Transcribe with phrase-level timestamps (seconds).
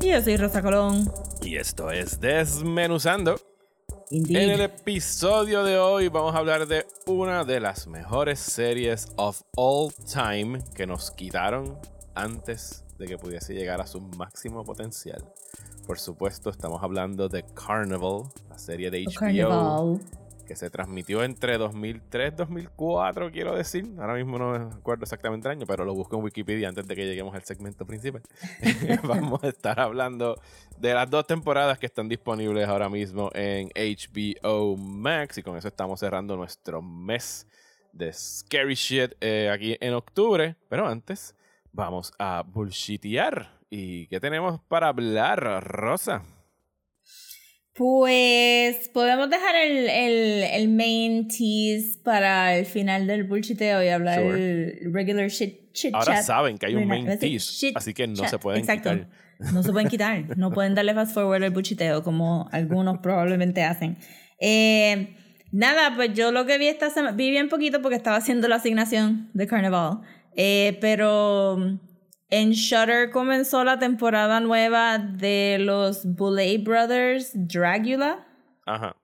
[0.00, 1.10] Y yo soy Rosa Colón.
[1.42, 3.36] y esto es Desmenuzando.
[4.10, 4.36] Indeed.
[4.36, 9.42] En el episodio de hoy vamos a hablar de una de las mejores series of
[9.56, 11.78] all time que nos quitaron
[12.14, 15.22] antes de que pudiese llegar a su máximo potencial.
[15.86, 20.00] Por supuesto, estamos hablando de Carnival, la serie de HBO Carnival.
[20.48, 23.86] Que se transmitió entre 2003 2004, quiero decir.
[24.00, 26.96] Ahora mismo no me acuerdo exactamente el año, pero lo busco en Wikipedia antes de
[26.96, 28.22] que lleguemos al segmento principal.
[29.04, 30.40] Vamos a estar hablando
[30.78, 35.38] de las dos temporadas que están disponibles ahora mismo en HBO Max.
[35.38, 37.46] Y con eso estamos cerrando nuestro mes
[37.92, 40.56] de Scary Shit eh, aquí en octubre.
[40.68, 41.34] Pero antes,
[41.72, 43.58] vamos a bullshitear.
[43.68, 46.22] ¿Y qué tenemos para hablar, Rosa?
[47.78, 54.20] Pues podemos dejar el, el, el main tease para el final del bullshiteo y hablar
[54.20, 54.34] Sure.
[54.82, 56.24] el regular shit, chit Ahora chat.
[56.24, 57.20] saben que hay un main it.
[57.20, 58.30] tease, Shit así que no chat.
[58.30, 58.90] se pueden Exacto.
[58.90, 59.08] quitar.
[59.52, 60.36] No se pueden quitar.
[60.36, 63.96] No pueden darle fast forward al bullshiteo como algunos probablemente hacen.
[64.40, 65.14] Eh,
[65.52, 68.56] nada, pues yo lo que vi esta semana, vi bien poquito porque estaba haciendo la
[68.56, 70.00] asignación de Carnival.
[70.34, 71.78] Eh, pero
[72.30, 78.26] en Shutter comenzó la temporada nueva de los Boulet Brothers Dragula.
[78.66, 78.96] Ajá.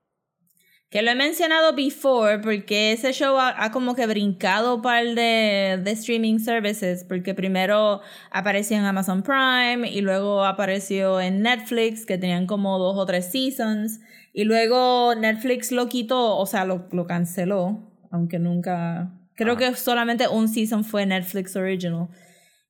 [0.91, 5.81] Que lo he mencionado before porque ese show ha, ha como que brincado par de,
[5.83, 12.17] de streaming services porque primero apareció en Amazon Prime y luego apareció en Netflix que
[12.17, 14.01] tenían como dos o tres seasons
[14.33, 17.79] y luego Netflix lo quitó, o sea, lo, lo canceló,
[18.11, 19.13] aunque nunca...
[19.37, 22.09] Creo que solamente un season fue Netflix Original.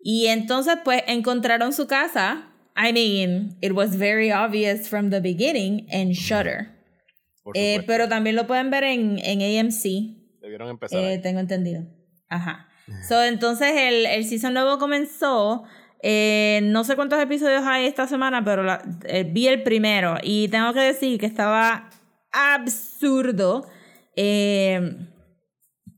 [0.07, 2.51] Y entonces pues encontraron su casa.
[2.77, 6.69] I mean, it was very obvious from the beginning en Shutter.
[7.55, 10.99] Eh, pero también lo pueden ver en, en AMC, Debieron empezar.
[11.03, 11.85] eh, tengo entendido.
[12.29, 12.69] Ajá.
[13.09, 15.65] So, entonces el, el season nuevo comenzó.
[16.03, 18.83] eh, no sé cuántos episodios hay esta semana, pero la-
[19.33, 20.17] vi el primero.
[20.23, 21.89] Y tengo que decir que estaba
[22.31, 23.67] absurdo.
[24.17, 24.97] Eh,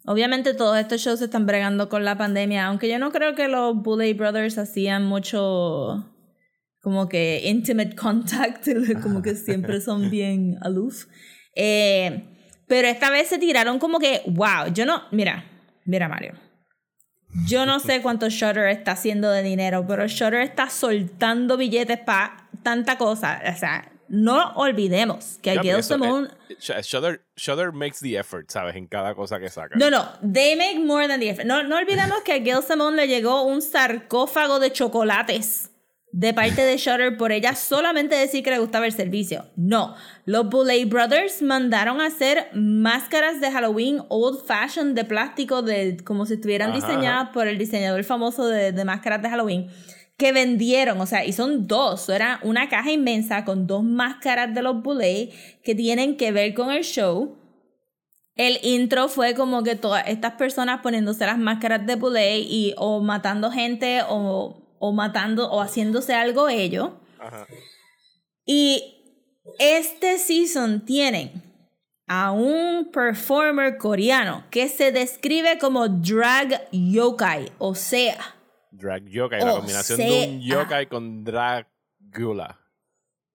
[0.06, 3.76] obviamente todos estos shows están bregando con la pandemia, aunque yo no creo que los
[3.76, 6.12] Bullet Brothers hacían mucho
[6.80, 8.68] como que intimate contact,
[9.02, 11.06] como que siempre son bien aloof.
[11.54, 12.32] Eh,
[12.68, 15.44] pero esta vez se tiraron como que, wow, yo no, mira,
[15.84, 16.34] mira Mario.
[17.46, 22.48] Yo no sé cuánto Shutter está haciendo de dinero, pero Shutter está soltando billetes para
[22.62, 23.42] tanta cosa.
[23.52, 28.76] O sea, no olvidemos que Simone eh, Sh- Shudder, Shudder makes the effort, ¿sabes?
[28.76, 29.76] En cada cosa que saca.
[29.76, 31.46] No, no, they make more than the effort.
[31.46, 35.70] No, no olvidemos que a Gail Simone le llegó un sarcófago de chocolates
[36.12, 39.44] de parte de Shutter por ella solamente decir que le gustaba el servicio.
[39.54, 45.98] No, los Boulet Brothers mandaron a hacer máscaras de Halloween old fashion de plástico de
[46.04, 49.68] como si estuvieran Ajá, diseñadas por el diseñador famoso de, de máscaras de Halloween
[50.16, 54.62] que vendieron, o sea, y son dos, era una caja inmensa con dos máscaras de
[54.62, 55.30] los Boulet
[55.62, 57.36] que tienen que ver con el show.
[58.34, 63.00] El intro fue como que todas estas personas poniéndose las máscaras de Boulet y o
[63.00, 66.90] matando gente o, o matando o haciéndose algo ellos.
[67.18, 67.46] Ajá.
[68.46, 68.94] Y
[69.58, 71.42] este season tienen
[72.06, 78.35] a un performer coreano que se describe como drag yokai, o sea,
[78.76, 82.58] Drag yokai, la O combinación sea- de un yokai con Dragula.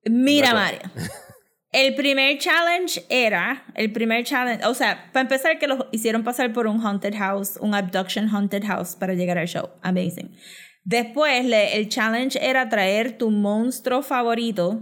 [0.05, 0.53] Mira.
[0.53, 0.81] Mario.
[1.73, 6.51] El primer challenge era, el primer challenge, o sea, para empezar que los hicieron pasar
[6.51, 9.69] por un haunted house, un abduction haunted house para llegar al show.
[9.81, 10.35] Amazing.
[10.83, 14.81] Después, le- el challenge era traer tu monstruo favorito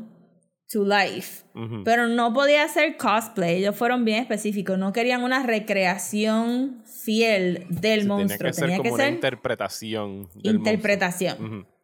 [0.71, 1.43] to life.
[1.83, 8.05] Pero no podía hacer cosplay, ellos fueron bien específicos, no querían una recreación fiel del
[8.07, 10.29] monstruo, tenía que ser tenía como que una ser interpretación.
[10.35, 11.37] del interpretación.
[11.39, 11.79] monstruo.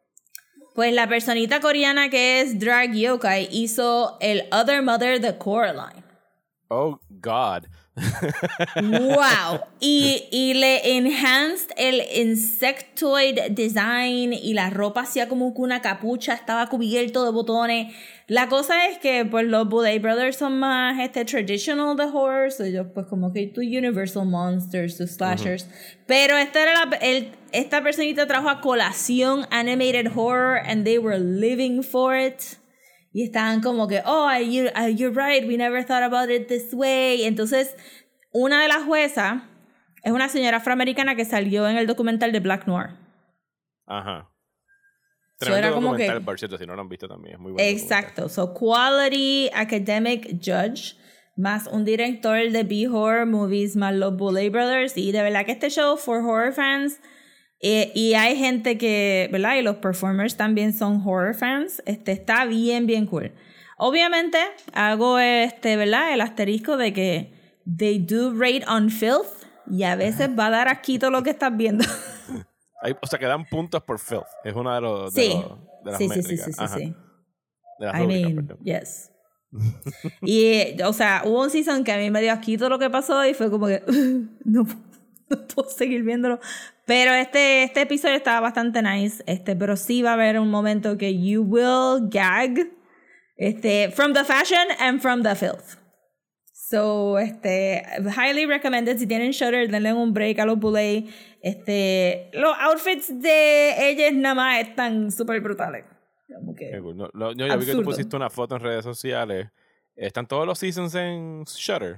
[0.76, 6.04] Pues la personita coreana que es Drag Yokai hizo el Other Mother de Coraline.
[6.68, 7.68] Oh, God.
[7.96, 9.62] ¡Wow!
[9.80, 16.34] Y, y le enhanced el insectoid design y la ropa hacía como que una capucha,
[16.34, 17.94] estaba cubierto de botones.
[18.28, 22.88] La cosa es que pues los Boudet Brothers son más este traditional de horror, ellos
[22.94, 25.68] pues como que tu Universal Monsters, tus slashers.
[26.06, 31.20] Pero esta era la, el, esta personita trajo a colación animated horror and they were
[31.20, 32.58] living for it.
[33.16, 37.24] Y estaban como que, oh, you, you're right, we never thought about it this way.
[37.24, 37.74] Entonces,
[38.34, 39.42] una de las juezas
[40.04, 42.90] es una señora afroamericana que salió en el documental de Black Noir.
[43.86, 44.30] Ajá.
[45.40, 47.36] So Tremendo era como que- por cierto, si no lo han visto también.
[47.36, 47.66] Es muy bueno.
[47.70, 48.28] Exacto.
[48.28, 50.98] So, quality academic judge,
[51.38, 54.98] más un director de B-Horror Movies, más los Bully Brothers.
[54.98, 57.00] Y de verdad que este show, for horror fans,
[57.62, 59.56] eh, y hay gente que, ¿verdad?
[59.58, 61.82] Y los performers también son horror fans.
[61.86, 63.32] Este está bien, bien cool.
[63.78, 64.38] Obviamente,
[64.74, 66.14] hago este, ¿verdad?
[66.14, 67.34] El asterisco de que
[67.78, 69.28] they do rate on filth.
[69.70, 71.84] Y a veces va a dar asquito lo que estás viendo.
[72.84, 74.28] Hay- o sea, que dan puntos por filth.
[74.44, 75.30] Es una de, los, de, Sí.
[75.34, 76.46] los- de las Sí, sí, sí, métricas.
[76.46, 76.78] sí, sí, Ajá.
[76.78, 76.96] sí.
[77.80, 78.64] De las I rúbricas, mean, perdón.
[78.64, 79.12] yes.
[80.22, 83.26] y, o sea, hubo un season que a mí me dio asquito lo que pasó
[83.26, 83.82] y fue como que
[84.46, 84.64] no,
[85.30, 86.40] no puedo seguir viéndolo.
[86.86, 89.24] Pero este, este episodio estaba bastante nice.
[89.26, 92.68] Este, pero sí va a haber un momento que you will gag.
[93.38, 95.78] Este, from the fashion and from the filth.
[96.54, 97.84] So, este,
[98.18, 98.98] highly recommended.
[98.98, 101.06] Si tienen Shutter, denle un break a los Bullet.
[101.42, 105.86] Este, los outfits de ellas nada más están súper brutales.
[106.82, 106.98] Cool.
[106.98, 109.48] No, lo- yo, yo vi que tú pusiste una foto en redes sociales.
[109.96, 111.98] ¿Están todos los seasons en Shutter?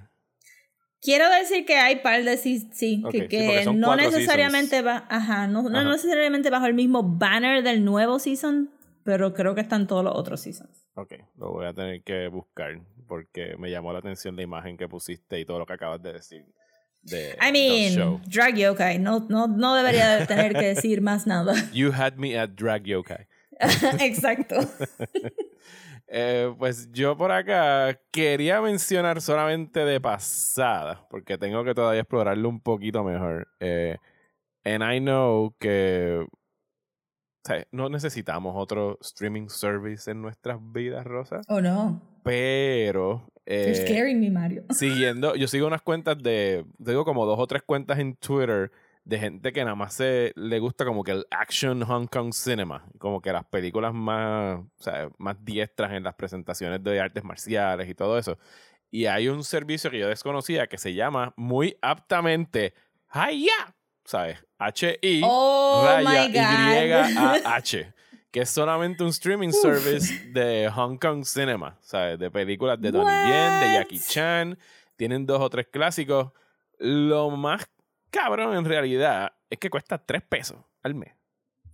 [1.01, 5.79] Quiero decir que hay par de sí, que, sí, no necesariamente va, ajá, no, no
[5.79, 5.91] Ajá.
[5.91, 8.71] necesariamente bajo el mismo banner del nuevo season,
[9.03, 10.85] pero creo que están todos los otros seasons.
[10.95, 14.88] Ok, lo voy a tener que buscar porque me llamó la atención la imagen que
[14.88, 16.45] pusiste y todo lo que acabas de decir.
[17.03, 17.51] De I
[17.83, 18.13] del show.
[18.17, 21.53] mean, drag yokai, no, no, no debería de tener que decir más nada.
[21.71, 23.27] You had me at Drag Yokai.
[24.01, 24.55] Exacto.
[26.09, 32.48] Eh, pues yo por acá quería mencionar solamente de pasada, porque tengo que todavía explorarlo
[32.48, 33.48] un poquito mejor.
[33.59, 33.98] Eh,
[34.63, 41.42] and I know que o sea, no necesitamos otro streaming service en nuestras vidas, Rosa,
[41.48, 42.01] Oh no.
[42.24, 44.63] pero You're eh, scaring me, Mario.
[44.69, 48.71] siguiendo, yo sigo unas cuentas de, digo como dos o tres cuentas en Twitter
[49.07, 52.86] de gente que nada más se, le gusta como que el action Hong Kong cinema,
[53.00, 57.88] como que las películas más, o sea, más diestras en las presentaciones de artes marciales
[57.88, 58.38] y todo eso.
[58.92, 62.74] Y hay un servicio que yo desconocía que se llama muy aptamente
[63.13, 63.74] Hiya,
[64.04, 64.45] ¿sabes?
[64.57, 66.27] H-I Oh raya.
[66.27, 67.94] Y-A-H,
[68.31, 72.19] que es solamente un streaming service de Hong Kong Cinema, ¿sabes?
[72.19, 73.74] De películas de Donnie Yen, de?
[73.74, 74.59] Jackie Chan,
[74.98, 76.33] tienen dos o tres clásicos.
[76.80, 77.65] Lo más
[78.09, 81.13] cabrón en realidad es que cuesta tres pesos al mes.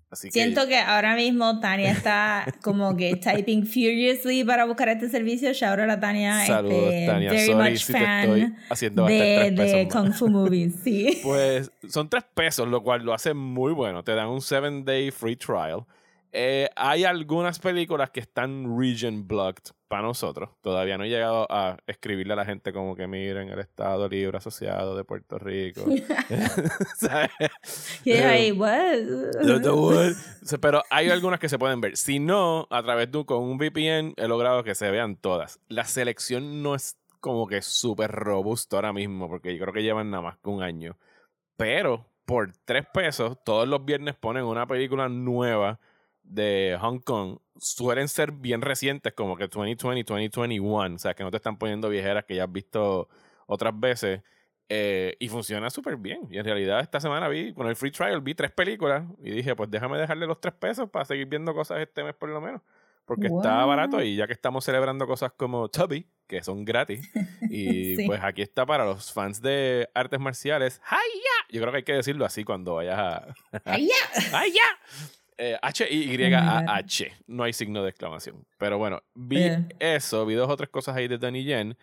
[0.09, 5.09] Así que Siento que ahora mismo Tania está como que typing furiously para buscar este
[5.09, 5.51] servicio.
[5.53, 6.45] Shout out a Tania.
[6.45, 7.31] Saludos, este, Tania.
[7.31, 9.87] Very Sorry much si te fan estoy haciendo de, de.
[9.91, 11.19] Kung Fu Movies, sí.
[11.23, 14.03] Pues son tres pesos, lo cual lo hace muy bueno.
[14.03, 15.85] Te dan un seven day free trial.
[16.35, 20.49] Eh, hay algunas películas que están region blocked para nosotros.
[20.61, 24.39] Todavía no he llegado a escribirle a la gente como que miren el Estado Libre
[24.39, 25.85] Asociado de Puerto Rico.
[26.95, 27.29] ¿Sabes?
[28.03, 30.15] Y yo ahí, Eh, what?
[30.59, 31.95] Pero hay algunas que se pueden ver.
[31.97, 35.59] Si no, a través de con un VPN he logrado que se vean todas.
[35.67, 40.09] La selección no es como que súper robusta ahora mismo, porque yo creo que llevan
[40.09, 40.97] nada más que un año.
[41.57, 45.79] Pero por tres pesos, todos los viernes ponen una película nueva
[46.23, 47.37] de Hong Kong.
[47.59, 50.95] Suelen ser bien recientes, como que 2020, 2021.
[50.95, 53.07] O sea, que no te están poniendo viejeras que ya has visto
[53.45, 54.21] otras veces.
[54.69, 56.21] Eh, y funciona súper bien.
[56.31, 59.55] Y en realidad esta semana vi, con el free trial, vi tres películas y dije,
[59.55, 62.61] pues déjame dejarle los tres pesos para seguir viendo cosas este mes por lo menos.
[63.05, 67.01] Porque está barato y ya que estamos celebrando cosas como Tubby, que son gratis,
[67.51, 68.07] y Sí.
[68.07, 70.81] pues aquí está para los fans de artes marciales.
[70.89, 71.49] ¡Hiya!
[71.49, 73.27] Yo creo que hay que decirlo así cuando vayas a...
[73.65, 74.61] Ay, ya.
[75.37, 75.53] ¡Ay, ya!
[75.53, 77.11] Eh, H-Y-A-H.
[77.27, 78.45] No hay signo de exclamación.
[78.57, 79.65] Pero bueno, vi Eh.
[79.79, 81.77] eso, vi dos o tres cosas ahí de Donnie Yen.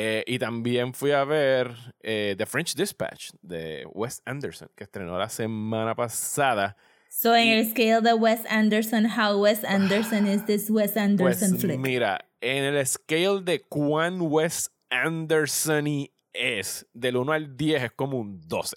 [0.00, 5.18] eh, y también fui a ver eh, The French Dispatch de Wes Anderson, que estrenó
[5.18, 6.76] la semana pasada.
[7.10, 11.60] So, en el scale de Wes Anderson, how Wes Anderson is this Wes Anderson Pues
[11.62, 11.78] flick?
[11.80, 15.86] mira, en el scale de cuán Wes Anderson
[16.32, 18.76] es, del 1 al 10 es como un 12.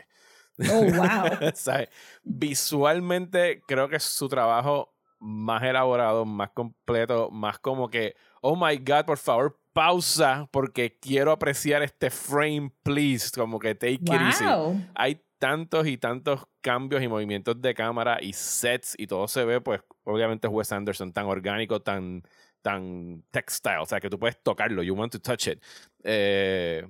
[0.70, 1.52] Oh, wow.
[1.54, 1.90] ¿Sabes?
[2.24, 8.78] Visualmente creo que es su trabajo más elaborado, más completo, más como que, oh my
[8.78, 13.30] god, por favor, pausa porque quiero apreciar este frame, please.
[13.34, 14.44] Como que take it easy.
[14.44, 14.82] wow.
[14.96, 19.60] Hay tantos y tantos cambios y movimientos de cámara y sets y todo se ve,
[19.62, 22.24] pues, obviamente es Wes Anderson, tan orgánico, tan,
[22.62, 25.64] tan textile, o sea, que tú puedes tocarlo, you want to touch it.
[26.04, 26.86] Eh,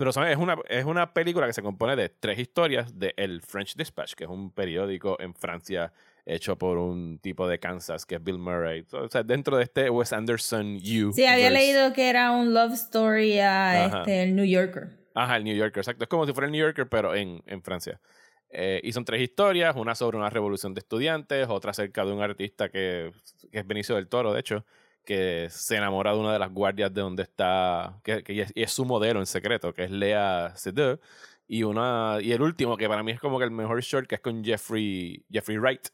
[0.00, 0.32] pero ¿sabes?
[0.32, 4.14] Es, una, es una película que se compone de tres historias de El French Dispatch,
[4.14, 5.92] que es un periódico en Francia
[6.24, 8.86] hecho por un tipo de Kansas que es Bill Murray.
[8.92, 11.12] O sea, dentro de este Wes Anderson U.
[11.12, 13.98] Sí, había leído que era un love story a Ajá.
[13.98, 14.88] este, el New Yorker.
[15.14, 16.04] Ajá, el New Yorker, exacto.
[16.04, 18.00] Es como si fuera el New Yorker, pero en, en Francia.
[18.48, 22.22] Eh, y son tres historias, una sobre una revolución de estudiantes, otra acerca de un
[22.22, 23.12] artista que,
[23.52, 24.64] que es Benicio del Toro, de hecho,
[25.04, 28.62] que se enamora de una de las guardias de donde está, que, que es, y
[28.62, 31.00] es su modelo en secreto, que es Lea Seydoux.
[31.48, 34.14] Y, una, y el último, que para mí es como que el mejor short, que
[34.14, 35.88] es con Jeffrey, Jeffrey Wright,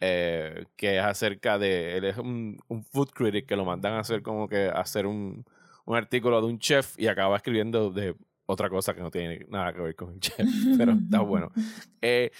[0.00, 4.00] eh, que es acerca de, él es un, un food critic que lo mandan a
[4.00, 5.44] hacer como que hacer un,
[5.84, 8.14] un artículo de un chef y acaba escribiendo de
[8.46, 10.46] otra cosa que no tiene nada que ver con el chef,
[10.76, 11.50] pero está bueno.
[12.00, 12.30] Eh,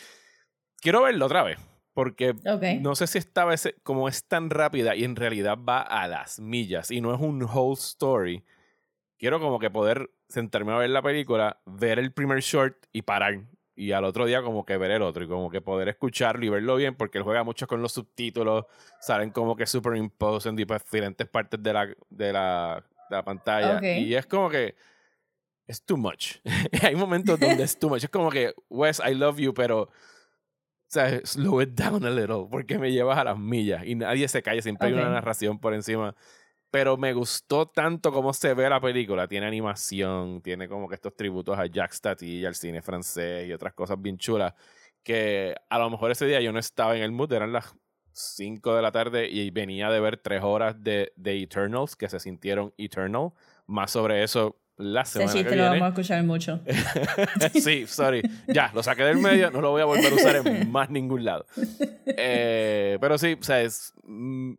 [0.81, 1.59] quiero verlo otra vez,
[1.95, 2.81] porque Ok.
[2.81, 6.41] no sé si esta vez, como es tan rápida y en realidad va a las
[6.41, 8.45] millas y no es un whole story,
[9.19, 13.41] quiero como que poder sentarme a ver la película, ver el primer short y parar.
[13.77, 16.49] Y al otro día como que ver el otro y como que poder escucharlo y
[16.49, 18.67] verlo bien porque él juega mucho con los subtítulos,
[19.01, 23.77] salen como que superimposed en diferentes partes de la, de la, de la pantalla.
[23.79, 23.83] Ok.
[23.83, 24.77] Y es como que
[25.67, 26.37] es too much.
[26.83, 28.05] Hay momentos donde es too much.
[28.05, 29.89] Es como que, Wes, I love you, pero
[30.95, 34.43] sea, slow it down a little, porque me llevas a las millas y nadie se
[34.43, 35.01] calla, siempre hay Ok.
[35.01, 36.15] una narración por encima.
[36.71, 39.29] Pero me gustó tanto cómo se ve la película.
[39.29, 43.75] Tiene animación, tiene como que estos tributos a Jacques Tati, al cine francés y otras
[43.75, 44.55] cosas bien chulas.
[45.03, 47.75] Que a lo mejor ese día yo no estaba en el mood, eran las
[48.13, 52.19] 5 de la tarde y venía de ver tres horas de, de Eternals que se
[52.21, 53.31] sintieron Eternal.
[53.67, 55.69] Más sobre eso la Ese semana que chiste lo viene.
[55.81, 56.61] vamos a escuchar mucho.
[57.54, 58.23] sí, sorry.
[58.52, 61.25] Ya, lo saqué del medio, no lo voy a volver a usar en más ningún
[61.25, 61.47] lado.
[62.07, 64.54] Eh, pero sí, o sea, es, mm,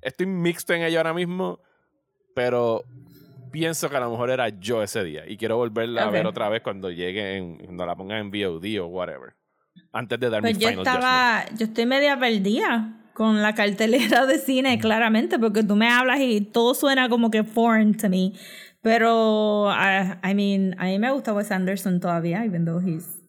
[0.00, 1.60] estoy mixto en ello ahora mismo,
[2.34, 2.82] pero
[3.52, 6.12] pienso que a lo mejor era yo ese día y quiero volverla a Ok.
[6.12, 9.34] ver otra vez cuando llegue, en, cuando la pongan en VOD o whatever.
[9.92, 10.96] Antes de dar Pues mi yo final judgment.
[10.96, 16.20] estaba, yo estoy media perdida con la cartelera de cine, claramente, porque tú me hablas
[16.20, 18.32] y todo suena como que foreign to me.
[18.82, 23.20] Pero, I, I mean, a mí me gusta Wes Anderson todavía, even though he's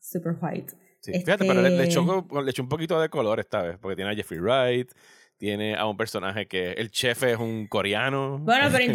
[0.00, 0.72] super white.
[1.00, 3.78] Sí, Fíjate, pero le, le Este- echó, le echó un poquito de color esta vez,
[3.78, 4.90] porque tiene a Jeffrey Wright,
[5.36, 8.38] tiene a un personaje que el chef es un coreano.
[8.40, 8.88] Bueno, pero eh,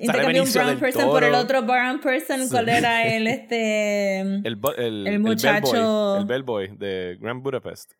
[0.00, 1.42] intercambié un brown person por el Toro.
[1.42, 2.42] otro brown person.
[2.44, 2.48] Sí.
[2.50, 4.20] ¿Cuál era el este?
[4.20, 7.92] el, bo- el, el muchacho- el bellboy de Grand Budapest.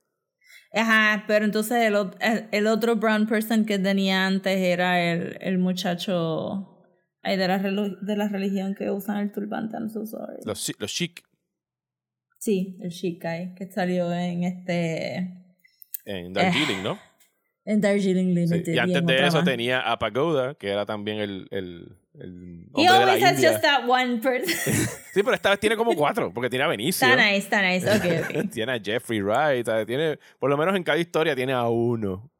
[0.73, 5.59] Ajá, pero entonces el, el, el otro brown person que tenía antes era el, el
[5.59, 6.76] muchacho
[7.27, 9.77] ay, de, la de la religión que usan el turbante.
[9.77, 10.39] I'm so sorry.
[10.45, 11.23] Los, los chic
[12.39, 15.33] Sí, el Shikai, que salió en este.
[16.05, 16.99] en Darjeeling, ¿no?
[17.65, 18.35] En Darjeeling Sí.
[18.35, 18.73] Limited.
[18.75, 19.45] Y antes de eso más.
[19.45, 23.35] tenía a Pagoda, que era también el, el, el He hombre de always la has
[23.37, 23.51] India.
[23.53, 24.55] just that one person.
[25.15, 27.09] Sí, pero esta vez tiene como cuatro, porque tiene a Benicio.
[27.09, 27.91] está nice, está nice.
[27.91, 28.51] Ok, ok.
[28.53, 29.87] tiene a Jeffrey Wright, ¿sabes?
[29.87, 32.31] tiene, por lo menos en cada historia tiene a uno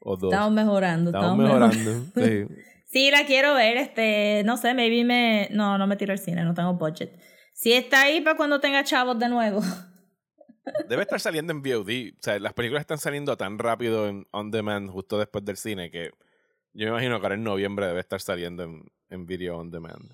[0.00, 0.32] o dos.
[0.32, 2.12] Estamos mejorando, Estamos estamos mejorando.
[2.14, 2.48] mejorando.
[2.54, 2.62] sí.
[2.86, 6.44] Sí, la quiero ver, este, no sé, maybe me, no, no me tiro al cine,
[6.44, 7.18] no tengo budget.
[7.52, 9.60] Si está ahí para cuando tenga chavos de nuevo.
[10.88, 12.14] Debe estar saliendo en VOD.
[12.18, 15.90] O sea, las películas están saliendo tan rápido en on demand justo después del cine
[15.90, 16.10] que
[16.72, 20.10] yo me imagino que ahora en noviembre debe estar saliendo en, en video on demand.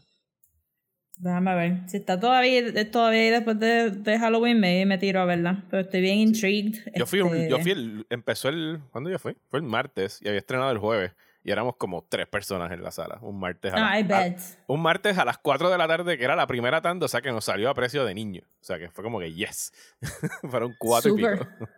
[1.19, 5.25] Déjame ver, si está todavía, todavía ahí después de, de Halloween, maybe me tiro a
[5.25, 6.79] verla, pero estoy bien intrigued.
[6.97, 9.37] Yo fui, un- este, yo fui el, empezó el, ¿cuándo yo fui?
[9.49, 11.13] Fue el martes y había estrenado el jueves
[11.45, 13.19] y éramos como tres personas en la sala.
[13.23, 14.39] Un martes a, Ah, I las- a- bet.
[14.69, 17.21] un martes a las 4 de la tarde que era la primera tanda, o sea
[17.21, 18.43] que nos salió a precio de niño.
[18.61, 19.73] O sea que fue como que yes.
[20.51, 21.39] Fueron cuatro y Super.
[21.41, 21.51] pico.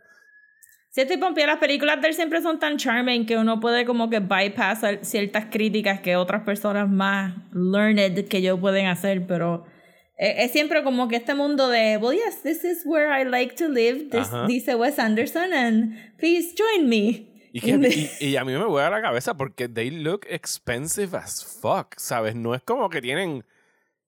[0.90, 4.08] Si estoy pompía, las películas de él siempre son tan charming que uno puede como
[4.10, 9.66] que bypassar ciertas críticas que otras personas más learned que yo pueden hacer, pero
[10.16, 13.56] es, es siempre como que este mundo de, well, yes, this is where I like
[13.56, 17.26] to live, this- dice Wes Anderson, and please join me.
[17.56, 21.16] Y, que, y, y a mí me voy a la cabeza porque they look expensive
[21.16, 22.34] as fuck, ¿sabes?
[22.34, 23.44] No es como que tienen.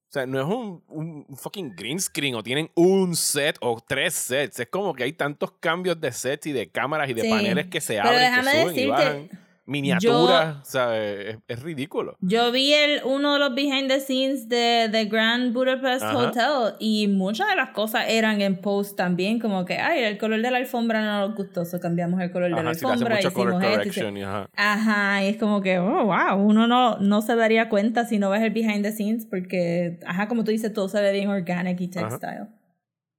[0.08, 4.14] O sea, no es un, un fucking green screen o tienen un set o tres
[4.14, 4.58] sets.
[4.58, 7.30] Es como que hay tantos cambios de sets y de cámaras y de Sí.
[7.30, 9.30] paneles que se Pero abren, que suben y decirte,
[9.66, 9.72] bajan.
[9.72, 11.26] Miniaturas, ¿sabes?
[11.26, 12.16] Es, es ridículo.
[12.20, 16.16] Yo vi el, uno de los behind the scenes de The Grand Budapest Ajá.
[16.18, 20.40] Hotel y muchas de las cosas eran en post también, como que, ay, el color
[20.40, 22.92] de la alfombra no nos gustó, so cambiamos el color de la Ajá, si le
[22.92, 24.48] hace alfombra, mucho color correction y ajá.
[24.56, 28.30] Ajá, y es como que, oh, wow, uno no, no se daría cuenta si no
[28.30, 31.80] ves el behind the scenes porque, ajá, como tú dices, todo se ve bien organic
[31.80, 32.08] y Ajá.
[32.08, 32.46] textile.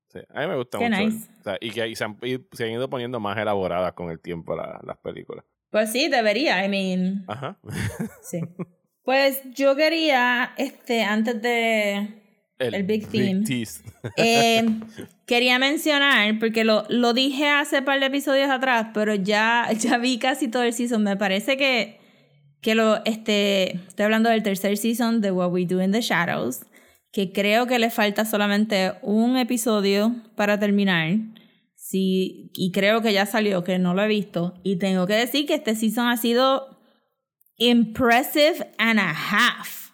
[0.09, 1.01] Sí, a mí me gusta Qué mucho.
[1.01, 1.29] nice.
[1.41, 4.09] O sea, y que y se, han, y se han ido poniendo más elaboradas con
[4.09, 5.43] el tiempo la- las películas.
[5.69, 7.57] Pues sí, debería, I mean, Ajá.
[8.21, 8.41] sí.
[9.07, 12.09] Pues yo quería, este, antes de,
[12.59, 13.45] El Big Theme.
[13.45, 13.81] Tease.
[14.17, 14.65] Eh,
[15.25, 20.17] quería mencionar, porque lo, lo dije hace par de episodios atrás, pero ya, ya vi
[20.19, 21.03] casi todo el season.
[21.03, 22.01] Me parece que,
[22.59, 26.65] que lo, este, estoy hablando del tercer season de What We Do in the Shadows,
[27.13, 31.13] que creo que le falta solamente un episodio para terminar.
[31.89, 34.55] Sí, y creo que ya salió, que no lo he visto.
[34.63, 36.77] Y tengo que decir que este season ha sido
[37.55, 39.91] impressive and a half.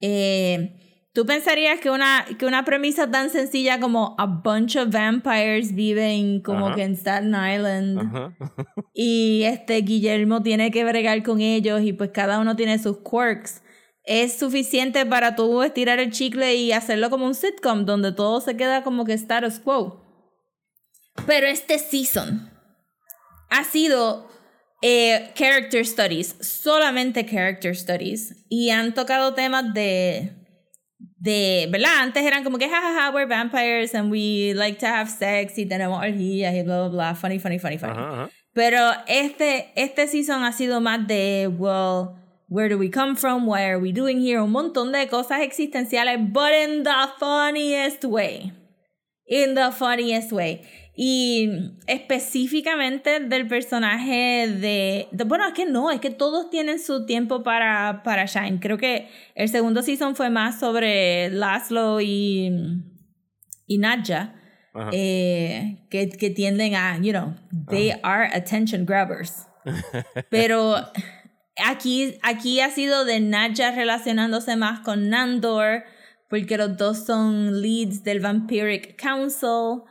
[0.00, 0.80] Eh,
[1.14, 6.40] Tú pensarías que una, que una premisa tan sencilla como a bunch of vampires viven
[6.40, 6.74] como Ajá.
[6.74, 8.36] que en Staten Island Ajá.
[8.94, 13.62] y este Guillermo tiene que bregar con ellos y pues cada uno tiene sus quirks.
[14.02, 18.56] Es suficiente para tú estirar el chicle y hacerlo como un sitcom donde todo se
[18.56, 20.03] queda como que status quo.
[21.26, 22.50] Pero este season
[23.50, 24.28] ha sido
[24.82, 28.44] eh, character studies, solamente character studies.
[28.48, 30.32] Y han tocado temas de,
[31.18, 32.00] de, ¿verdad?
[32.00, 35.98] Antes eran como que, jajaja, we're vampires and we like to have sex y tenemos
[35.98, 37.92] orgías y bla, bla, bla, funny, funny, funny, funny.
[37.92, 38.30] Ajá, ajá.
[38.52, 38.78] Pero
[39.08, 42.16] este, este season ha sido más de, well,
[42.48, 43.46] where do we come from?
[43.46, 44.40] What are we doing here?
[44.40, 48.52] Un montón de cosas existenciales, but in the funniest way.
[49.26, 50.62] In the funniest way.
[50.96, 51.50] Y
[51.88, 57.42] específicamente del personaje de, de- Bueno, es que no, es que todos tienen su tiempo
[57.42, 58.60] para, para Shine.
[58.60, 62.50] Creo que el segundo season fue más sobre Laszlo y,
[63.66, 64.34] y Nadja.
[64.92, 67.34] Eh, que, que tienden a, you know,
[67.70, 69.46] they are attention grabbers.
[70.30, 70.74] Pero
[71.64, 75.84] aquí, aquí ha sido de Nadja relacionándose más con Nandor,
[76.28, 79.82] porque los dos son leads del Vampiric Council,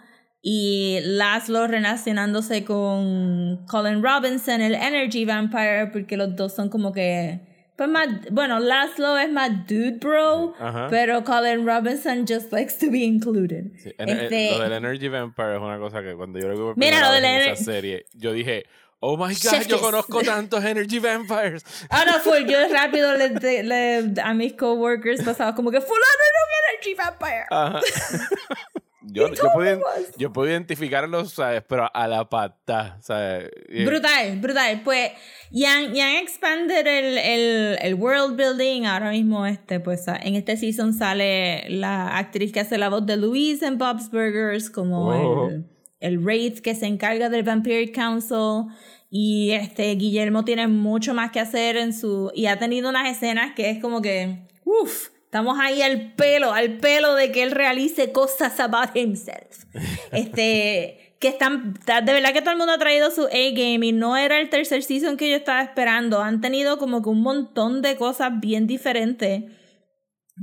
[0.46, 7.40] y Laszlo relacionándose con Colin Robinson, el Energy Vampire, porque los dos son como que...
[7.78, 10.88] Pues más, bueno, Laszlo es más dude bro, Ajá.
[10.92, 13.72] pero Colin Robinson just likes to be included.
[13.82, 17.00] Sí, Este- Lo del Energy Vampire es una cosa que cuando yo lo vi Mira,
[17.10, 18.66] lo en esa serie, yo dije,
[19.00, 21.64] oh my god, Chef yo conozco tantos Energy Vampires.
[21.90, 22.46] Ah, no, full.
[22.48, 26.94] Yo rápido le, le- le- a mis coworkers pasaba como que fulano era un energy
[26.94, 27.46] vampire.
[27.50, 27.80] Ajá.
[29.06, 29.82] yo, yo, puedo,
[30.18, 31.64] yo puedo identificarlos, ¿sabes?
[31.68, 33.50] Pero a la pata, ¿sabes?
[33.86, 34.82] Brutal, brutal.
[34.84, 35.12] Pues,
[35.52, 38.86] y han, y han expanded el, el, el world building.
[38.86, 43.06] Ahora mismo, este, pues, ah, en este season sale la actriz que hace la voz
[43.06, 45.50] de Louise en Bob's Burgers, como Oh.
[45.50, 45.66] el,
[46.00, 48.66] el Wraith que se encarga del Vampiric Council.
[49.10, 52.32] Y este, Guillermo tiene mucho más que hacer en su.
[52.34, 54.48] Y ha tenido unas escenas que es como que.
[54.66, 55.10] Uff.
[55.34, 59.66] Estamos ahí al pelo, al pelo de que él realice cosas about himself.
[60.12, 64.16] Este, que están, de verdad que todo el mundo ha traído su A-game y no
[64.16, 66.22] era el tercer season que yo estaba esperando.
[66.22, 69.46] Han tenido como que un montón de cosas bien diferentes.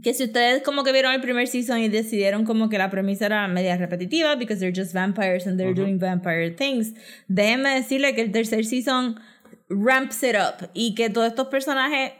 [0.03, 3.27] Que si ustedes como que vieron el primer season y decidieron como que la premisa
[3.27, 6.95] era media repetitiva, because they're just vampires and they're doing vampire things,
[7.29, 9.21] déjenme decirle que el tercer season
[9.69, 12.11] ramps it up y que todos estos personajes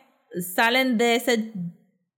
[0.55, 1.53] salen de ese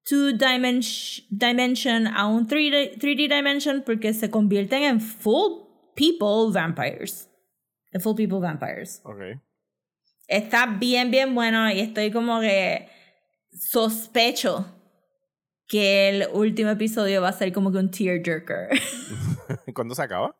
[0.04, 5.62] two dimension, dimension a un 3D, 3D dimension porque se convierten en full
[5.94, 7.28] people vampires.
[7.92, 9.00] En full people vampires.
[9.04, 9.38] Ok.
[10.28, 12.88] Está bien, bien bueno y estoy como que
[13.52, 14.66] sospecho
[15.68, 18.68] que el último episodio va a ser como que un tearjerker.
[19.74, 20.36] ¿Cuándo se acaba?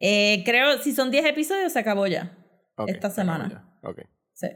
[0.00, 2.36] eh, creo, si son 10 episodios, se acabó ya.
[2.76, 3.48] Ok, Esta semana.
[3.82, 3.88] ya.
[3.88, 4.00] Ok.
[4.32, 4.46] Sí.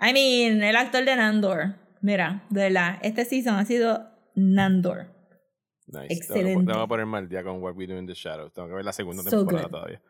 [0.00, 1.74] I mean, el actor de Nandor.
[2.02, 5.08] Mira, de verdad, este season ha sido Nandor.
[5.86, 6.06] Nice.
[6.14, 6.64] Excelente.
[6.66, 8.52] Tengo que ponerme al día con What We Do in the Shadows.
[8.52, 9.70] Tengo que ver la segunda So temporada good.
[9.72, 10.02] todavía.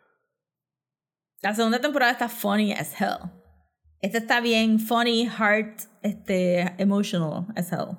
[1.43, 3.31] La segunda temporada está funny as hell.
[4.03, 7.97] Esta está bien funny, heart, este, emotional as hell.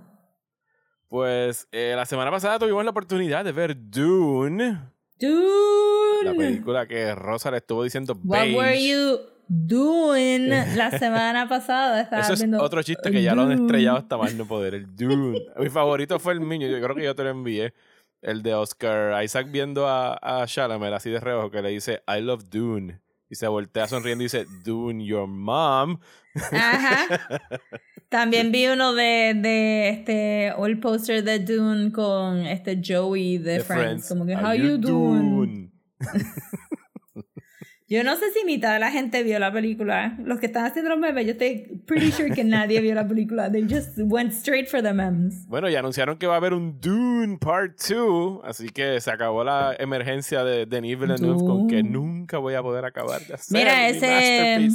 [1.10, 4.80] Pues eh, la semana pasada tuvimos la oportunidad de ver Dune,
[5.20, 8.58] Dude, la película que Rosa le estuvo diciendo what beige.
[8.58, 9.20] were you
[9.52, 12.02] doing la semana pasada?
[12.02, 13.62] Estaba Eso es viendo otro chiste que ya lo han Dune.
[13.64, 14.76] estrellado hasta más no poder.
[14.76, 15.40] El Dune.
[15.58, 16.68] Mi favorito fue el niño.
[16.68, 17.74] Yo creo que yo te lo envié.
[18.22, 22.22] El de Oscar Isaac viendo a, a Chalamet así de reojo que le dice I
[22.22, 23.02] love Dune.
[23.30, 26.00] Y se voltea sonriendo y dice Dune, your mom.
[26.52, 27.08] Ajá.
[28.10, 33.62] También vi uno de, de este, o el póster de Dune con este Joey de,
[33.62, 34.10] Friends.
[34.10, 35.30] Como que, How how you doing?
[35.36, 35.72] doing?
[37.92, 40.16] Yo no sé si mitad de la gente vio la película.
[40.24, 43.52] Los que están haciendo los memes, yo estoy pretty sure que nadie vio la película.
[43.52, 45.46] They just went straight for the memes.
[45.50, 48.46] Bueno, y anunciaron que va a haber un Dune Part 2.
[48.46, 52.86] Así que se acabó la emergencia de Denis Villeneuve con que nunca voy a poder
[52.86, 54.70] acabar de hacer Mira, mi ese,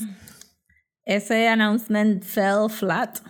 [1.06, 3.20] ese announcement fell flat.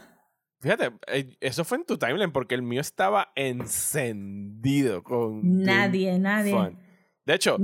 [0.62, 5.62] Fíjate, eh, eso fue en tu timeline porque el mío estaba encendido con.
[5.62, 6.50] Nadie, nadie.
[6.50, 6.85] Fun.
[7.26, 7.56] De hecho,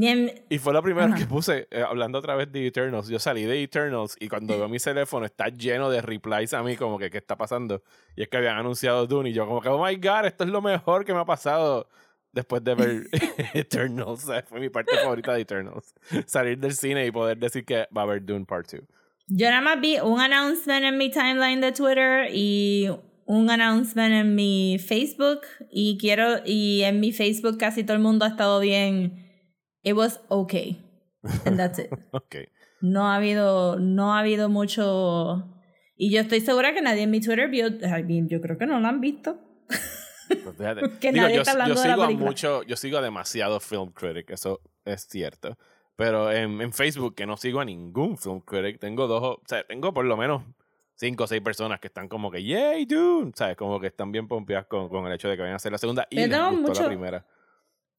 [0.51, 1.16] y fue lo primero Ajá.
[1.16, 3.07] que puse, eh, hablando otra vez de Eternals.
[3.07, 6.77] Yo salí de Eternals y cuando veo mi teléfono está lleno de replies a mí,
[6.77, 7.81] como que, ¿qué está pasando?
[8.16, 10.51] Y es que habían anunciado Dune y yo, como que, oh my god, esto es
[10.51, 11.88] lo mejor que me ha pasado
[12.33, 13.07] después de ver
[13.55, 14.27] Eternals.
[14.48, 15.94] Fue mi parte favorita de Eternals.
[16.27, 18.81] Salir del cine y poder decir que va a haber Dune Part 2.
[19.29, 22.88] Yo nada más vi un announcement en mi timeline de Twitter y
[23.27, 28.25] un announcement en mi Facebook y quiero y en mi Facebook casi todo el mundo
[28.25, 29.21] ha estado bien.
[29.83, 30.81] It was okay.
[31.45, 31.90] And that's it.
[32.12, 32.37] Ok.
[32.81, 35.49] No ha habido no ha habido mucho
[35.97, 38.66] y yo estoy segura que nadie en mi Twitter vio, I mean, yo creo que
[38.66, 39.38] no lo han visto.
[40.29, 40.57] Pues.
[41.01, 42.27] Que Digo, nadie yo, está yo hablando de la sigo a película.
[42.31, 45.59] mucho, yo sigo a demasiado film critic, eso es cierto.
[45.95, 49.62] Pero en, en Facebook, que no sigo a ningún film critic, tengo dos, o sea,
[49.64, 50.42] tengo por lo menos
[50.95, 53.57] cinco o seis personas que están como que, yay, dude, ¿sabes?
[53.57, 55.79] Como que están bien pompeadas con, con el hecho de que vayan a hacer la
[55.79, 57.27] segunda y les gustó mucho- la primera.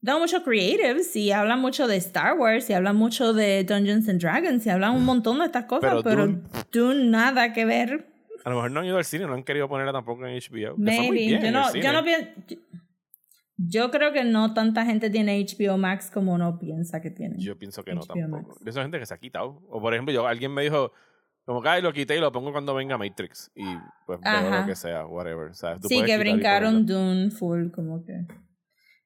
[0.04, 4.20] Da mucho creatives y hablan mucho de Star Wars y hablan mucho de Dungeons and
[4.22, 6.42] Dragons y hablan un montón de estas cosas, Pero pero, Dune-
[6.74, 8.06] Dune nada que ver.
[8.44, 10.76] A lo mejor no han ido al cine, no han querido ponerla tampoco en HBO.
[10.76, 11.12] muy Maybe.
[11.12, 12.28] bien Yo no, yo no pienso.
[13.56, 17.36] Yo creo que no tanta gente tiene HBO Max como uno piensa que tiene.
[17.38, 18.58] Yo pienso que no HBO tampoco.
[18.66, 19.62] Esa gente que se ha quitado.
[19.70, 20.92] O por ejemplo, yo, alguien me dijo,
[21.46, 23.52] como que "Ay, lo quité y lo pongo cuando venga Matrix.
[23.56, 23.64] Y
[24.06, 25.52] pues veo lo que sea, whatever.
[25.52, 26.86] O sea, tú sí, que brincaron.
[26.86, 28.26] Dune full, como que.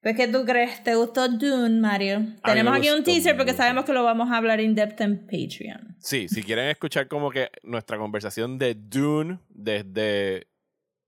[0.00, 0.82] Pues, ¿qué tú crees?
[0.84, 2.24] ¿Te gustó Dune, Mario?
[2.44, 5.96] Tenemos aquí un teaser porque sabemos que lo vamos a hablar in depth en Patreon.
[5.98, 10.46] Sí, si quieren escuchar como que nuestra conversación de Dune, desde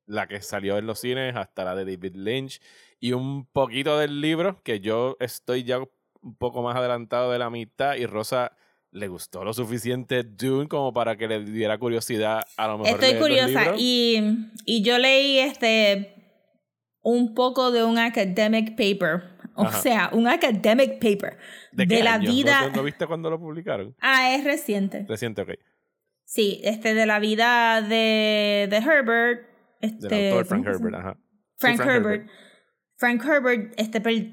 [0.07, 2.61] la que salió en los cines hasta la de David Lynch,
[2.99, 7.49] y un poquito del libro, que yo estoy ya un poco más adelantado de la
[7.49, 8.57] mitad, y Rosa
[8.91, 13.05] le gustó lo suficiente Dune como para que le diera curiosidad a lo mejor.
[13.05, 16.20] Estoy curiosa y, y yo leí este
[17.03, 19.23] un poco de un academic paper,
[19.55, 19.79] o Ajá.
[19.81, 21.39] sea, un academic paper
[21.73, 22.29] ¿De, de, qué la año?
[22.29, 22.61] ¿No- vida.
[22.69, 23.95] ¿No, no viste cuando lo publicaron?
[24.01, 25.07] Ah, es reciente.
[25.09, 25.51] Reciente, ok.
[26.25, 29.49] Sí, este de la vida de, de Herbert.
[29.81, 31.17] Del Este, autor Frank ¿cómo se Herbert, ajá.
[31.17, 32.31] Sí, Frank, Herbert.
[32.97, 34.33] Frank Herbert, este, per-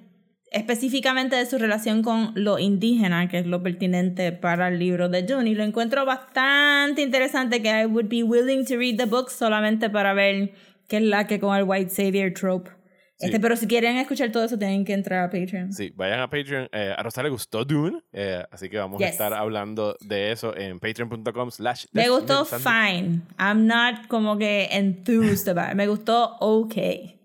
[0.52, 5.24] específicamente de su relación con lo indígena, que es lo pertinente para el libro de
[5.24, 5.50] Dune.
[5.50, 9.90] Y lo encuentro bastante interesante que I would be willing to read the book solamente
[9.90, 10.54] para ver
[10.88, 12.72] qué es la que con el White Savior trope.
[13.20, 13.42] Este, Sí.
[13.42, 15.74] pero si quieren escuchar todo eso, tienen que entrar a Patreon.
[15.74, 16.70] Sí, vayan a Patreon.
[16.72, 20.56] Eh, a Rosa le gustó Dune, eh, así que vamos a estar hablando de eso
[20.56, 23.22] en patreon.com slash Me gustó fine.
[23.40, 25.76] I'm not como que enthused about it.
[25.76, 27.20] Me gustó okay.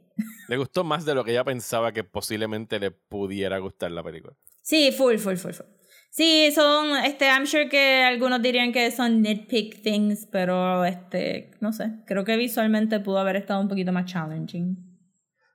[0.48, 4.34] Le gustó más de lo que ella pensaba que posiblemente le pudiera gustar la película.
[4.62, 5.66] Sí, full, full, full, full.
[6.14, 11.72] Sí, son, este, I'm sure que algunos dirían que son nitpick things, pero este, no
[11.72, 14.76] sé, creo que visualmente pudo haber estado un poquito más challenging.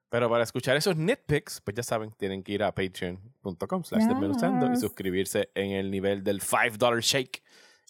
[0.10, 4.66] Pero para escuchar esos nitpicks, pues ya saben, tienen que ir a patreon.com slash desmenuzando
[4.66, 4.80] y Yes.
[4.80, 7.44] suscribirse en el nivel del $5 shake.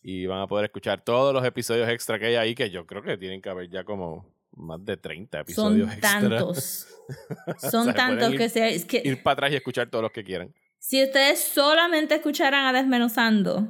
[0.04, 3.02] Y van a poder escuchar todos los episodios extra que hay ahí, que yo creo
[3.02, 6.20] que tienen que haber ya como más de 30 episodios Son extra.
[6.20, 6.88] tantos.
[7.72, 10.12] Son sea, tantos ir- que, se, es que Ir para atrás y escuchar todos los
[10.12, 10.54] que quieran.
[10.80, 13.68] Si ustedes solamente escucharan a Desmenuzando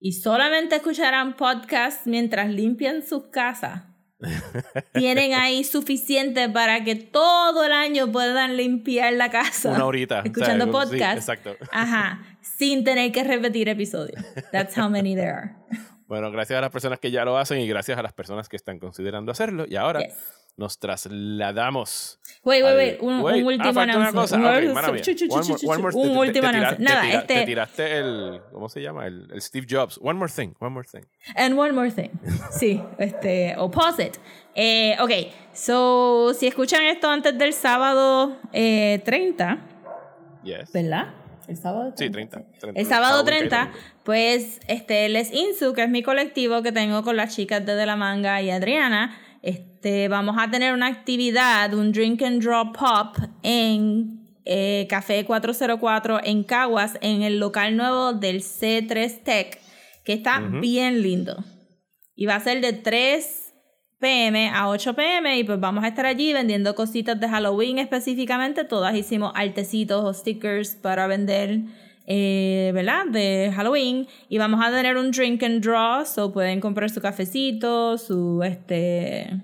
[0.00, 3.82] y solamente escucharan podcasts mientras limpian sus casas,
[4.94, 9.70] tienen ahí suficiente para que todo el año puedan limpiar la casa.
[9.70, 10.20] Una horita.
[10.24, 11.18] Escuchando sí, podcast.
[11.18, 11.56] exacto.
[11.72, 14.22] Ajá, sin tener que repetir episodios.
[14.52, 15.56] That's how many there are.
[16.12, 18.56] Bueno, gracias a las personas que ya lo hacen y gracias a las personas que
[18.56, 19.64] están considerando hacerlo.
[19.66, 20.14] Y ahora Yes.
[20.58, 22.20] nos trasladamos.
[22.44, 24.36] Wait, wait, wait, un, Wait, un último ah, una cosa.
[24.36, 24.58] Un, te- te-
[26.18, 27.46] último te te Nada, Te este.
[27.46, 28.42] tiraste el.
[28.52, 29.06] ¿Cómo se llama?
[29.06, 29.98] El, el Steve Jobs.
[30.02, 30.52] One more thing.
[30.60, 31.06] One more thing.
[31.34, 32.10] And one more thing.
[32.50, 34.12] Sí, este, opposite.
[34.54, 35.10] Eh, ok,
[35.54, 39.58] so, si escuchan esto antes del sábado eh, 30,
[40.44, 40.70] Yes.
[40.72, 41.14] ¿verdad?
[41.48, 42.42] El sábado Sí, 30.
[42.60, 42.80] 30.
[42.80, 43.78] El sábado que hay 30, domingo.
[44.04, 47.86] pues este Les Insu, que es mi colectivo que tengo con las chicas de De
[47.86, 53.16] la Manga y Adriana, este, vamos a tener una actividad, un drink and draw pop
[53.42, 59.60] en eh, Café 404 en Caguas, en el local nuevo del C3 Tech,
[60.04, 61.44] que está bien lindo.
[62.14, 63.41] Y va a ser de 3
[64.02, 68.64] pm a 8 pm y pues vamos a estar allí vendiendo cositas de Halloween específicamente.
[68.64, 71.60] Todas hicimos artecitos o stickers para vender,
[72.06, 73.06] eh, ¿verdad?
[73.06, 74.08] De Halloween.
[74.28, 79.40] Y vamos a tener un drink and draw, so pueden comprar su cafecito, su este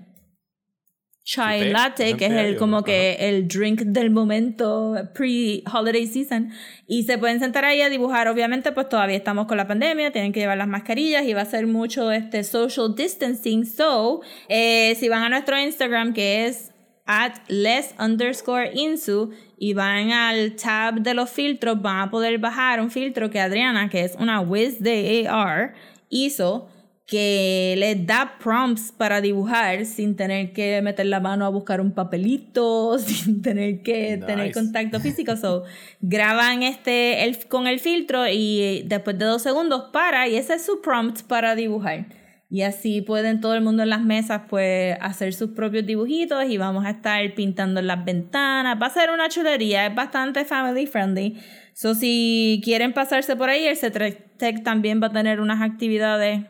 [1.29, 2.85] chai té, latte, que es el como ajá.
[2.85, 6.51] que el drink del momento pre-holiday season.
[6.87, 8.27] Y se pueden sentar ahí a dibujar.
[8.27, 11.45] Obviamente, pues todavía estamos con la pandemia, tienen que llevar las mascarillas y va a
[11.45, 13.65] ser mucho este social distancing.
[13.65, 16.71] So, eh, si van a nuestro Instagram, que es
[17.05, 22.79] at les underscore insu y van al tab de los filtros, van a poder bajar
[22.79, 25.73] un filtro que Adriana, que es una whiz de AR,
[26.09, 26.69] hizo
[27.09, 31.91] que les da prompts para dibujar sin tener que meter la mano a buscar un
[31.91, 34.53] papelito, sin tener que tener Nice.
[34.53, 35.35] contacto físico.
[35.35, 35.63] So,
[36.01, 40.65] graban este el, con el filtro y después de dos segundos para y ese es
[40.65, 42.05] su prompt para dibujar.
[42.51, 46.57] Y así pueden todo el mundo en las mesas pues hacer sus propios dibujitos y
[46.57, 48.79] vamos a estar pintando en las ventanas.
[48.81, 51.37] Va a ser una chulería, es bastante family friendly.
[51.73, 56.41] So si quieren pasarse por ahí, el CETREC también va a tener unas actividades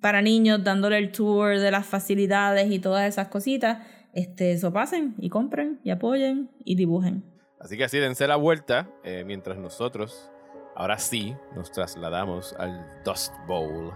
[0.00, 3.86] para niños dándole el tour de las facilidades y todas esas cositas.
[4.12, 7.24] Este, eso pasen y compren y apoyen y dibujen.
[7.60, 10.30] Así que así dense la vuelta eh, mientras nosotros,
[10.76, 13.92] ahora sí, nos trasladamos al Dust Bowl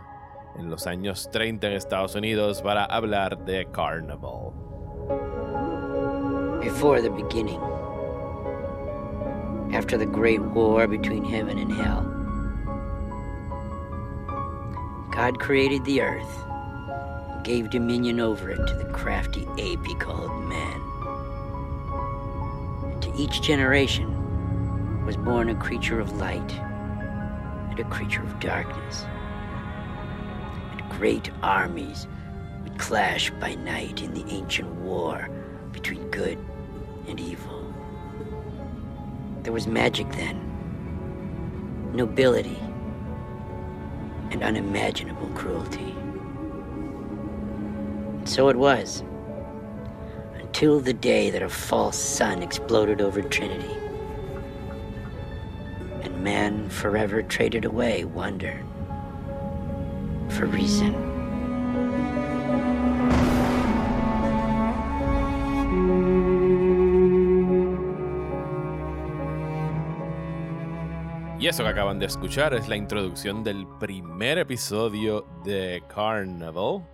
[0.59, 4.53] en los años 30 en Estados Unidos para hablar de Carnival.
[6.61, 7.61] Before the beginning,
[9.73, 12.12] after the great war between heaven and hell,
[15.13, 16.43] God created the earth
[17.45, 20.81] gave dominion over it to the crafty ape he called man.
[22.85, 26.53] And to each generation was born a creature of light
[27.71, 29.05] and a creature of darkness.
[30.71, 32.07] And great armies
[32.63, 35.29] would clash by night in the ancient war
[35.73, 36.39] between good
[37.09, 37.75] and evil.
[39.43, 40.39] There was magic then,
[41.93, 42.59] nobility,
[44.33, 45.95] and unimaginable cruelty.
[48.19, 49.05] And so it was,
[50.41, 53.77] until the day that a false sun exploded over Trinity,
[56.03, 58.59] and man forever traded away wonder
[60.31, 61.12] for reason.
[71.43, 76.87] Y eso que acaban de escuchar es la introducción del primer episodio de Carnival.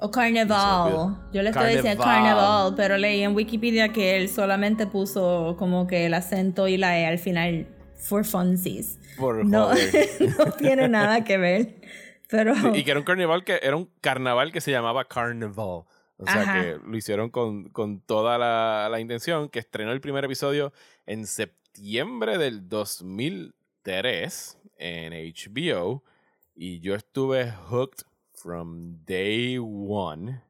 [0.00, 1.16] O Carnival.
[1.32, 2.74] Yo le estoy diciendo Carnival.
[2.74, 7.06] Pero leí en Wikipedia que él solamente puso como que el acento y la E
[7.06, 8.98] al final for funsies.
[9.16, 9.70] Por No,
[10.38, 11.76] no tiene nada que ver.
[12.28, 15.84] Pero Y que era un carnaval que era un carnaval que se llamaba Carnival.
[16.16, 16.62] O sea Ajá.
[16.62, 20.72] que lo hicieron con, con toda la, la intención, que estrenó el primer episodio
[21.06, 22.68] en septiembre del
[23.88, 26.02] 2003 en HBO.
[26.54, 30.42] Y yo estuve hooked from day one.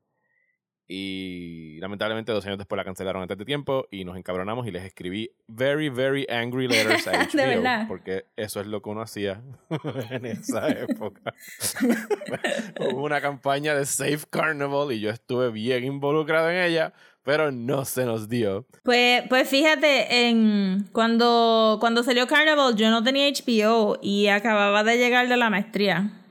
[0.90, 4.84] Y lamentablemente dos años después la cancelaron antes de tiempo y nos encabronamos y les
[4.84, 7.88] escribí very, very angry letters a HBO.
[7.88, 9.42] porque eso es lo que uno hacía
[10.10, 11.34] en esa época.
[12.80, 16.94] Hubo una campaña de Safe Carnival y yo estuve bien involucrado en ella,
[17.28, 18.66] pero no se nos dio.
[18.84, 24.96] Pues, pues fíjate, en, cuando, cuando salió Carnival yo no tenía HBO y acababa de
[24.96, 26.24] llegar de la maestría.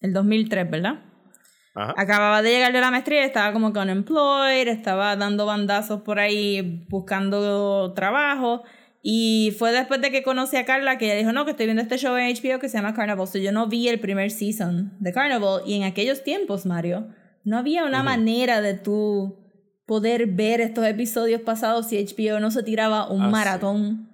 [0.00, 1.00] El 2003, ¿verdad?
[1.74, 1.92] Ajá.
[1.96, 6.86] Acababa de llegar de la maestría, estaba como que unemployed, estaba dando bandazos por ahí
[6.88, 8.62] buscando trabajo.
[9.02, 11.82] Y fue después de que conocí a Carla que ella dijo, no, que estoy viendo
[11.82, 13.26] este show en HBO que se llama Carnival.
[13.26, 15.62] So yo no vi el primer season de Carnival.
[15.66, 17.08] Y en aquellos tiempos, Mario,
[17.42, 18.04] no había una Ujú.
[18.04, 19.43] manera de tú
[19.86, 24.08] poder ver estos episodios pasados si HBO no se tiraba un Ah, maratón.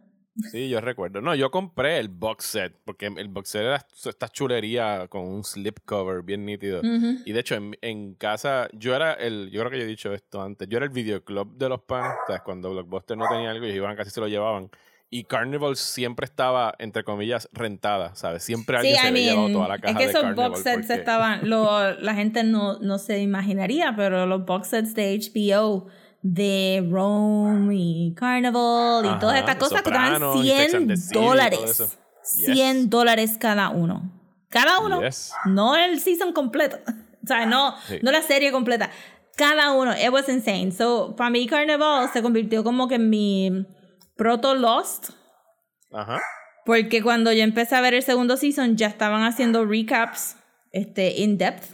[0.50, 1.20] Sí, yo recuerdo.
[1.20, 5.44] No, yo compré el box set, porque el box set era esta chulería con un
[5.44, 6.80] slipcover bien nítido.
[7.26, 10.14] Y de hecho, en, en casa, yo era el, yo creo que yo he dicho
[10.14, 12.40] esto antes, yo era el videoclub de los panes, ¿sabes?
[12.42, 14.70] Cuando Blockbuster no tenía algo, ellos iban casi se lo llevaban.
[15.12, 18.44] Y Carnival siempre estaba, entre comillas, rentada, ¿sabes?
[18.44, 20.61] Siempre alguien Sí, se I había llevado toda la caja es que de esos box
[20.62, 25.18] sets porque- estaban, lo, la gente no, no se imaginaría, pero los box sets de
[25.18, 25.88] HBO
[26.23, 31.11] de Rome y Carnival y todas estas cosas costaban y Sex 100 and the City
[31.11, 31.79] y todo dólares.
[32.37, 32.44] Yes.
[32.55, 34.12] 100 dólares cada uno.
[34.49, 35.01] Cada uno.
[35.03, 35.33] Yes.
[35.46, 36.79] No el season completo.
[37.23, 37.99] O sea, no, Sí.
[38.03, 38.90] no la serie completa.
[39.37, 39.92] Cada uno.
[39.92, 40.73] It was insane.
[40.73, 43.66] So, para mí Carnival se convirtió como que en mi
[44.20, 45.12] proto Lost.
[45.90, 46.20] Ajá.
[46.66, 50.37] Porque cuando yo empecé a ver el segundo season ya estaban haciendo recaps
[50.72, 51.64] este, in depth.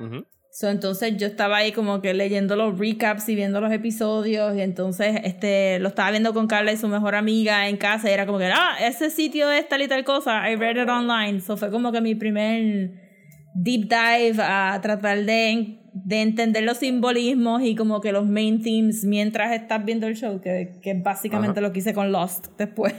[0.00, 0.26] Ujú.
[0.50, 4.62] So, entonces yo estaba ahí como que leyendo los recaps y viendo los episodios y
[4.62, 8.26] entonces este lo estaba viendo con Carla y su mejor amiga en casa y era
[8.26, 11.40] como que, ah, ese sitio es tal y tal cosa, I read it online.
[11.40, 13.09] So fue como que mi primer
[13.54, 19.04] deep dive a tratar de, de entender los simbolismos y como que los main themes
[19.04, 22.94] mientras estás viendo el show, que, que básicamente lo que hice con Lost después.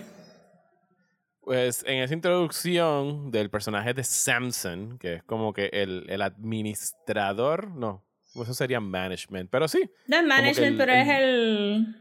[1.42, 7.72] Pues en esa introducción del personaje de Samson, que es como que el, el administrador,
[7.72, 9.90] no, eso sería management, pero sí.
[10.08, 11.96] No es management, el- pero es el...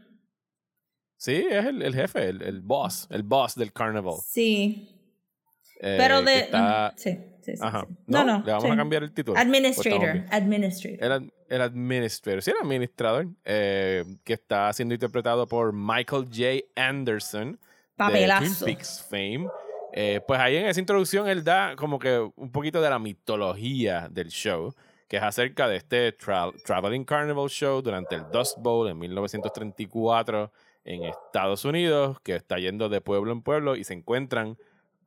[1.17, 4.15] Sí, es el, el jefe, el, el boss, el boss del carnival.
[4.25, 4.90] Sí,
[5.81, 6.39] eh, pero que de...
[6.39, 7.61] está- Sí, sí, sí.
[7.61, 7.85] Ajá.
[8.07, 8.45] No, No, no.
[8.45, 8.71] le vamos sí.
[8.71, 9.33] a cambiar el título.
[9.33, 10.25] ¿O estamos Administrator, bien?
[10.31, 11.11] administrator.
[11.21, 16.65] El, el administrador, sí, el administrador, eh, que está siendo interpretado por Michael J.
[16.75, 17.57] Anderson, de
[17.97, 18.63] Papelazo.
[18.65, 19.47] Twin Peaks fame.
[19.93, 24.07] Eh, pues ahí en esa introducción él da como que un poquito de la mitología
[24.09, 24.73] del show,
[25.09, 30.51] que es acerca de este tra- Traveling Carnival Show durante el Dust Bowl en 1934
[30.85, 34.57] en Estados Unidos, que está yendo de pueblo en pueblo y se encuentran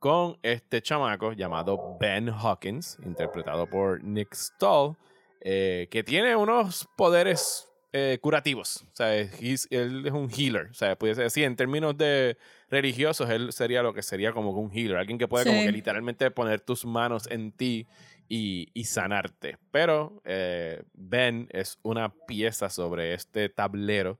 [0.05, 4.95] con este chamaco llamado Ben Hawkins, interpretado por Nick Stahl,
[5.41, 8.83] eh, que tiene unos poderes eh, curativos.
[8.83, 10.67] O sea, he's- él es un healer.
[10.69, 12.37] O sea, pudiese decir, en términos de
[12.69, 14.97] religiosos, él sería lo que sería como un healer.
[14.97, 17.87] Alguien que puede como que literalmente poner tus manos en ti
[18.29, 19.57] y, y sanarte.
[19.71, 24.19] Pero eh, Ben es una pieza sobre este tablero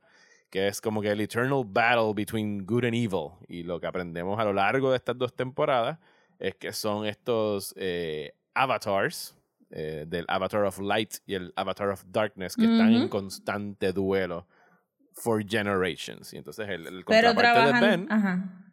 [0.56, 3.32] que es como que el eternal battle between good and evil.
[3.50, 6.00] Y lo que aprendemos a lo largo de estas dos temporadas
[6.40, 9.36] es que son estos eh, avatars,
[9.70, 14.48] eh, del Avatar of Light y el Avatar of Darkness, que están en constante duelo
[15.12, 16.34] for generations.
[16.34, 17.92] Y entonces el, el Pero contraparte de.
[17.92, 18.08] Ben...
[18.10, 18.64] Ajá.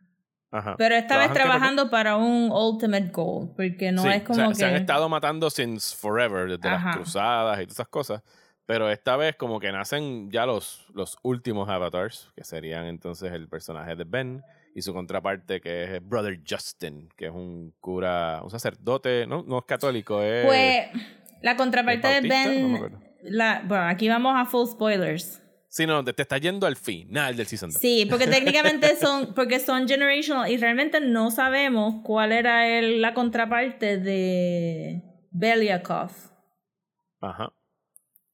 [0.53, 4.37] ajá, Pero esta vez trabajando para un ultimate goal, porque no Sí, es o como
[4.37, 4.55] sea, que...
[4.55, 6.91] se han estado matando since forever, desde Ajá.
[6.91, 8.23] las cruzadas y todas esas cosas.
[8.67, 13.49] Pero esta vez como que nacen ya los, los últimos avatars, que serían entonces el
[13.49, 14.43] personaje de Ben
[14.75, 19.59] y su contraparte que es Brother Justin, que es un cura, un sacerdote, no, no
[19.59, 20.47] es católico, es...
[20.47, 21.07] Pues
[21.43, 22.23] la contraparte de?
[22.23, 22.99] No Ben...
[23.23, 25.43] la, bueno, aquí vamos a full spoilers.
[25.69, 27.81] Sí, no, te, te está yendo al final del season 2.
[27.81, 33.15] Sí, porque técnicamente son, porque son generational y realmente no sabemos cuál era el, la
[33.15, 36.13] contraparte de Beliakov.
[37.23, 37.53] Ajá.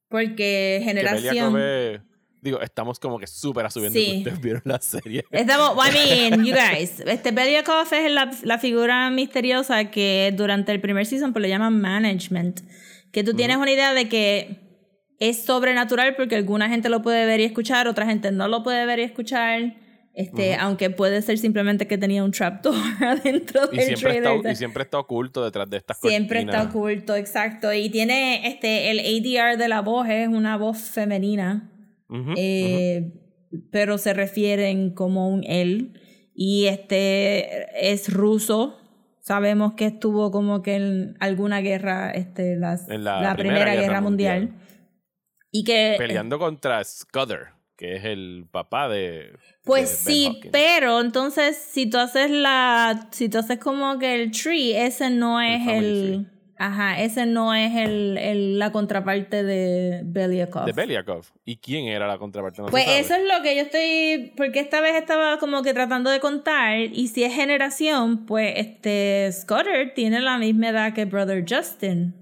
[0.09, 1.61] Porque Que generación...
[1.61, 2.01] Es-
[2.41, 4.07] Digo, estamos como que súper asumiendo Sí.
[4.07, 5.25] que ustedes vieron la serie.
[5.33, 5.93] Estamos, I
[6.31, 11.33] mean, you guys, este Beliakov es la, la figura misteriosa que durante el primer season
[11.33, 12.61] pues le llaman management.
[13.11, 14.61] Que tú tienes una idea de que
[15.19, 18.87] es sobrenatural porque alguna gente lo puede ver y escuchar, otra gente no lo puede
[18.87, 19.75] ver y escuchar.
[20.19, 24.37] Este, aunque puede ser simplemente que tenía un trapdoor adentro Y del siempre, trailer.
[24.39, 27.73] está, y siempre está oculto detrás de estas Siempre está oculto, exacto.
[27.73, 31.71] Y tiene este, el ADR de la voz es una voz femenina.
[32.37, 33.13] Eh,
[33.71, 36.01] pero se refieren como un él.
[36.35, 38.77] Y este es ruso.
[39.21, 43.71] Sabemos que estuvo como que en alguna guerra, este, las- En la, la Primera, Primera
[43.73, 44.41] Guerra, Guerra Mundial.
[44.49, 44.65] Mundial.
[45.53, 45.95] Y que...
[45.97, 49.31] peleando contra Scudder, que es el papá de.
[49.65, 54.33] Pues de sí, pero entonces si tú haces la, si tú haces como que el
[54.33, 60.65] tree, ese no es el, ajá, ese no es el, el- la contraparte de Beliakov.
[60.67, 61.25] De Beliakov.
[61.45, 62.63] ¿Y quién era la contraparte?
[62.63, 66.11] No Pues eso es lo que yo estoy, porque esta vez estaba como que tratando
[66.11, 71.45] de contar, y si es generación, pues este Scudder tiene la misma edad que Brother
[71.49, 72.18] Justin.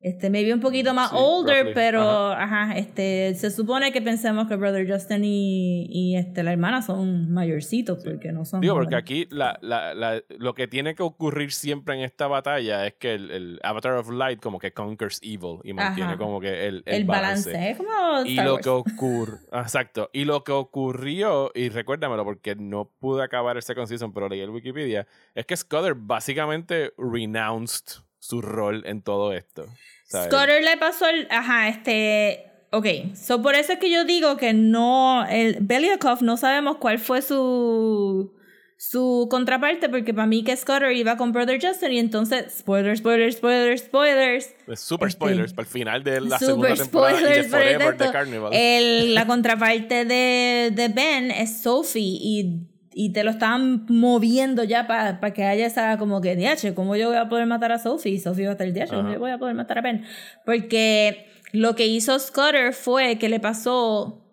[0.00, 1.74] Este, maybe un poquito más Sí, older, roughly.
[1.74, 2.78] pero ajá.
[2.78, 8.04] este, se supone que pensemos que Brother Justin y, y este, la hermana son mayorcitos,
[8.04, 11.96] porque no son Digo, porque aquí la, la, la- lo que tiene que ocurrir siempre
[11.96, 15.72] en esta batalla es que el, el Avatar of Light como que conquers evil y
[15.72, 16.18] mantiene Ajá.
[16.18, 17.70] como que el, el, el balance.
[17.70, 17.90] Es como
[18.24, 18.62] Y Star lo Wars.
[18.64, 23.88] que ocurre, exacto, y lo que ocurrió, y recuérdamelo porque no pude acabar el second
[23.88, 29.66] season, pero leí el Wikipedia, es que Scudder básicamente renounced su rol en todo esto.
[30.06, 30.28] ¿sabes?
[30.32, 31.26] Scudder le pasó el.
[31.30, 32.44] Ajá, este.
[32.70, 35.26] Ok, so por eso es que yo digo que no.
[35.26, 38.34] El Beliakov no sabemos cuál fue su.
[38.80, 42.58] Su contraparte, porque para mí que Scudder iba con Brother Justin y entonces.
[42.58, 44.54] Spoilers, spoilers, spoilers, spoilers.
[44.68, 47.78] Es super Este, spoilers para el final de la segunda temporada y de spoilers, pero
[47.80, 48.50] Forever de Carnival.
[48.54, 52.68] El- la contraparte de, de Ben es Sophie y,
[53.00, 57.06] y te lo estaban moviendo ya para que haya esa como que, diache, ¿cómo yo
[57.10, 58.10] voy a poder matar a Sophie?
[58.14, 60.04] Y Sophie va a estar, diache, ¿cómo yo voy a poder matar a Ben?
[60.44, 64.24] Porque lo que hizo Scudder fue que le pasó...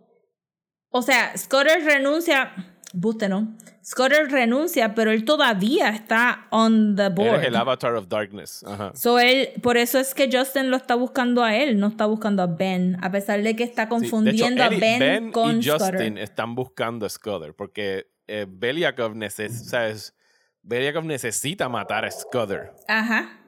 [0.89, 2.53] O sea, Scudder renuncia...
[2.91, 3.55] Buste, ¿no?
[3.83, 7.35] Scudder renuncia, pero él todavía está on the board.
[7.35, 8.63] Eres el Avatar of Darkness.
[8.65, 8.93] Ajá.
[8.95, 12.41] So él, por eso es que Justin lo está buscando a él, no está buscando
[12.41, 15.63] a Ben, a pesar de que está Sí, confundiendo de hecho, a Ben, con y
[15.63, 16.17] Justin Scudder.
[16.17, 20.13] están buscando a Scudder porque eh, Beliakov, neces- ¿sabes?
[20.61, 22.71] Beliakov necesita matar a Scudder.
[22.87, 23.39] Ajá.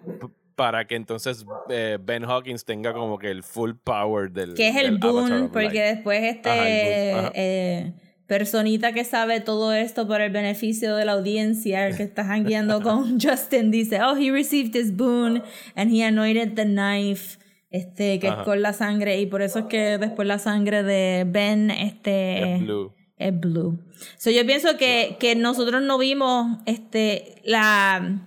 [0.56, 4.54] Para que entonces eh, Ben Hawkins tenga como que el full power del.
[4.56, 5.96] Que es el boon, porque Light.
[5.96, 7.94] después este Ajá, eh,
[8.26, 12.82] personita que sabe todo esto por el beneficio de la audiencia, el que está jangueando
[12.84, 15.44] con Justin, dice, oh, he received his boon
[15.76, 17.38] and he anointed the knife,
[17.70, 18.42] este, que Ajá.
[18.42, 22.56] es con la sangre, y por eso es que después la sangre de Ben, este...
[22.56, 22.94] Es blue.
[23.18, 23.80] Es blue.
[24.18, 28.24] So, yo pienso que, que nosotros no vimos este la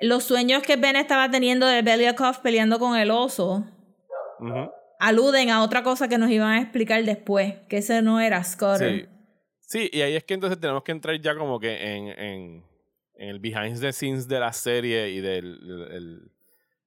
[0.00, 3.66] los sueños que Ben estaba teniendo de Belyakov peleando con el oso
[5.00, 8.42] aluden a otra cosa que nos iban a explicar después, que ese no era.
[8.44, 9.06] Sí.
[9.60, 12.64] Sí, y ahí es que entonces tenemos que entrar ya como que en, en,
[13.14, 15.42] en el behind the scenes de la serie y de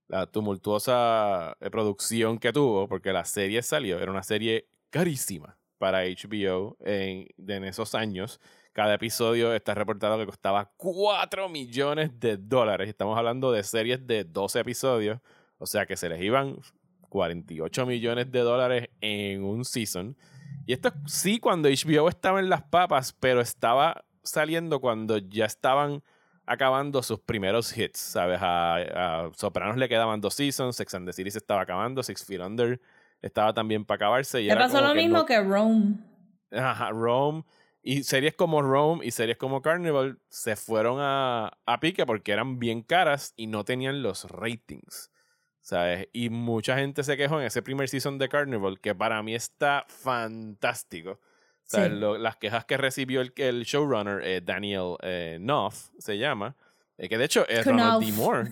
[0.07, 6.03] la tumultuosa eh, producción que tuvo, porque la serie salió, era una serie carísima para
[6.03, 8.39] HBO en, esos años.
[8.71, 12.87] Cada episodio está reportado que costaba 4 millones de dólares.
[12.87, 15.19] Estamos hablando de series de 12 episodios,
[15.57, 16.59] o sea que se les iban
[17.09, 20.15] 48 millones de dólares en un season.
[20.67, 26.03] Y esto sí cuando HBO estaba en las papas, pero estaba saliendo cuando ya estaban
[26.45, 28.37] acabando sus primeros hits, ¿sabes?
[28.39, 32.23] A, a Sopranos le quedaban dos seasons, Sex and the City se estaba acabando, Six
[32.23, 32.79] Feet Under
[33.21, 34.41] estaba también para acabarse.
[34.41, 35.95] Y era pasó lo mismo no- que Rome.
[36.51, 37.43] Ajá, Rome.
[37.83, 42.59] Y series como Rome y series como Carnival se fueron a, a pique porque eran
[42.59, 45.09] bien caras y no tenían los ratings.
[45.61, 46.07] ¿Sabes?
[46.11, 49.85] Y mucha gente se quejó en ese primer season de Carnival, que para mí está
[49.87, 51.19] fantástico.
[51.63, 51.91] ¿Sabes?
[51.91, 51.99] Sí.
[51.99, 56.55] Lo- las quejas que recibió el, el showrunner, eh, Daniel eh, Knopf, se llama,
[56.97, 58.11] eh, que de hecho es Ronald D.
[58.13, 58.51] Moore.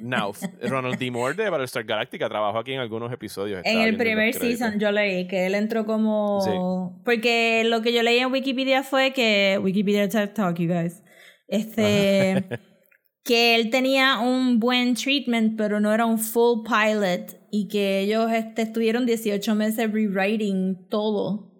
[0.00, 0.42] Knopf.
[0.62, 1.10] Ronald D.
[1.10, 3.62] Moore de Battlestar Galactica trabajó aquí en algunos episodios.
[3.64, 7.00] En el primer season yo leí que él entró como...
[7.04, 9.58] Porque lo que yo leí en Wikipedia fue que...
[9.62, 11.02] Wikipedia TED Talk, you guys.
[11.48, 12.44] Este...
[13.24, 17.38] que él tenía un buen treatment, pero no era un full pilot.
[17.50, 21.52] Y que ellos este, estuvieron 18 meses rewriting todo.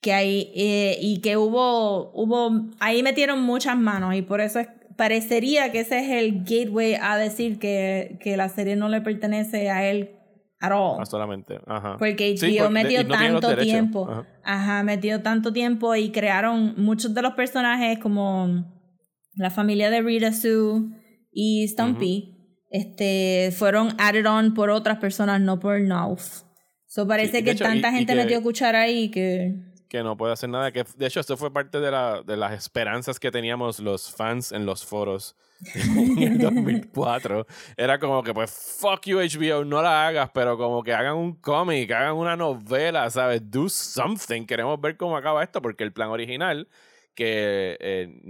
[0.00, 0.52] Que ahí...
[0.54, 2.12] eh, y que hubo...
[2.12, 4.14] hubo Ahí metieron muchas manos.
[4.14, 4.68] Y por eso es-
[5.02, 9.68] parecería que ese es el gateway a decir que, que la serie no le pertenece
[9.68, 10.10] a él
[10.60, 10.98] at all.
[11.00, 11.58] Ah, solamente.
[11.66, 11.96] Ajá.
[11.98, 14.08] Porque HBO Sí, porque- metió no tanto tiempo.
[14.08, 14.26] Ajá.
[14.44, 14.82] Ajá.
[14.84, 18.64] metió tanto tiempo y crearon muchos de los personajes como
[19.34, 20.82] la familia de Rita Sue
[21.32, 22.28] y Stumpy.
[22.70, 26.42] Este fueron added on por otras personas, no por Knopf.
[26.86, 29.54] So parece Sí, que hecho, tanta y- y gente que- metió cuchara ahí que.
[29.92, 30.72] Que no puede hacer nada.
[30.72, 34.50] Que, de hecho, esto fue parte de, la, de las esperanzas que teníamos los fans
[34.50, 35.36] en los foros
[35.74, 37.46] en el 2004.
[37.76, 41.34] Era como que, pues, fuck you, HBO, no la hagas, pero como que hagan un
[41.34, 43.42] cómic, hagan una novela, ¿sabes?
[43.50, 44.46] Do something.
[44.46, 46.68] Queremos ver cómo acaba esto, porque el plan original
[47.14, 48.22] que eh,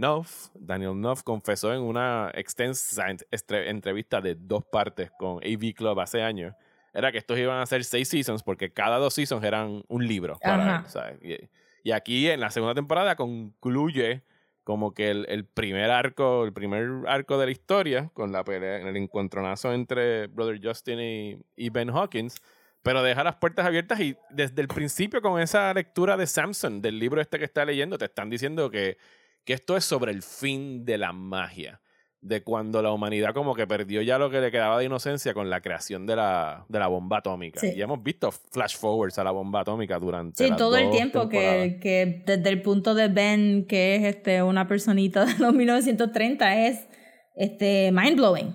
[0.54, 3.06] Daniel Knopf, confesó en una extensa
[3.50, 6.56] entrevista de dos partes con AV Club hace años,
[6.92, 10.38] era que estos iban a ser seis seasons porque cada dos seasons eran un libro
[10.42, 10.84] para Ajá.
[10.84, 11.18] él, ¿sabes?
[11.22, 11.50] Y,
[11.88, 14.22] y aquí en la segunda temporada concluye
[14.64, 18.76] como que el, el primer arco, el primer arco de la historia con la pelea,
[18.76, 22.40] el encontronazo entre Brother Justin y, y Ben Hawkins,
[22.82, 26.98] pero deja las puertas abiertas y desde el principio con esa lectura de Samson, del
[26.98, 28.98] libro este que está leyendo, te están diciendo que,
[29.44, 31.80] que esto es sobre el fin de la magia,
[32.22, 35.50] de cuando la humanidad como que perdió ya lo que le quedaba de inocencia con
[35.50, 37.58] la creación de la, de la bomba atómica.
[37.60, 37.72] Sí.
[37.76, 41.28] Y hemos visto flash forwards a la bomba atómica durante Sí, las todo el tiempo
[41.28, 46.66] que, que desde el punto de Ben, que es este una personita de los 1930,
[46.66, 46.86] es
[47.34, 48.54] este mind blowing.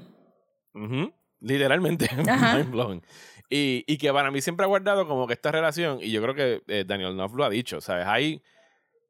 [0.74, 1.12] Ujú,
[1.42, 2.56] Literalmente, Ajá.
[2.58, 3.02] mind blowing.
[3.50, 6.36] Y, y que para mí siempre ha guardado como que esta relación, y yo creo
[6.36, 8.06] que eh, Daniel Knopf lo ha dicho, ¿sabes?
[8.08, 8.42] Hay,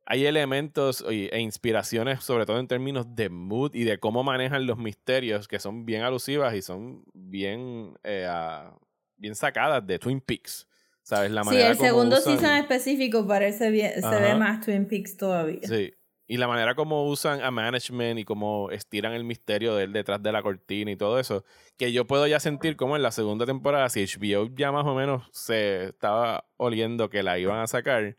[0.10, 4.78] hay elementos e inspiraciones, sobre todo en términos de mood y de cómo manejan los
[4.78, 8.74] misterios, que son bien alusivas y son bien, eh, ah,
[9.18, 10.66] bien sacadas de Twin Peaks.
[11.04, 11.32] ¿Sabes?
[11.32, 14.88] La Sí, manera el como segundo usan- season específico parece bien, se ve más Twin
[14.88, 15.62] Peaks todavía.
[15.68, 15.94] Sí.
[16.30, 20.22] Y la manera como usan a management y cómo estiran el misterio de él detrás
[20.22, 21.46] de la cortina y todo eso,
[21.78, 24.96] que yo puedo ya sentir como en la segunda temporada, si HBO ya más o
[24.96, 28.18] menos se estaba oliendo que la iban a sacar,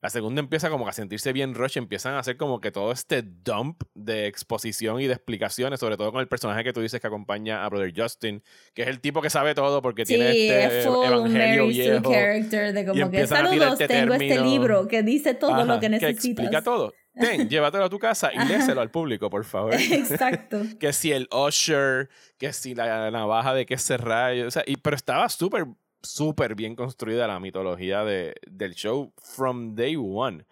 [0.00, 2.92] la segunda empieza como que a sentirse bien rush, empiezan a hacer como que todo
[2.92, 7.00] este dump de exposición y de explicaciones, sobre todo con el personaje que tú dices
[7.00, 8.42] que acompaña a Brother Justin,
[8.74, 11.74] que es el tipo que sabe todo porque Sí, tiene este es full evangelio Mary
[11.74, 12.12] Sue viejo.
[12.12, 14.50] character de como que a tirar saludos, este tengo este término".
[14.52, 16.24] libro que dice todo Ajá, lo que necesitas.
[16.24, 16.94] explica todo.
[17.18, 19.74] Ten, llévatelo a tu casa y léeselo al público, por favor.
[19.74, 20.62] Exacto.
[20.78, 24.76] que si el usher, que si la navaja de que se rayo, o sea, y,
[24.76, 25.66] pero estaba súper,
[26.02, 30.44] súper bien construida la mitología de, del show from day one.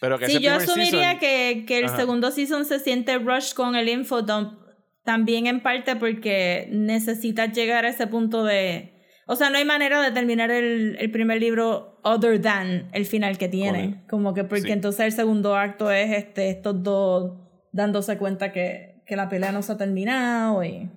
[0.00, 1.96] Pero que Sí, ese yo asumiría season- que, que el Ajá.
[1.96, 4.58] segundo season se siente rush con el infodump
[5.04, 8.94] también en parte porque necesitas llegar a ese punto de...
[9.26, 13.38] O sea, no hay manera de terminar el, el primer libro other than el final
[13.38, 14.02] que tiene.
[14.08, 14.72] Como que porque Sí.
[14.72, 17.32] entonces el segundo acto es este, estos dos
[17.72, 20.90] dándose cuenta que, que la pelea no se ha terminado y...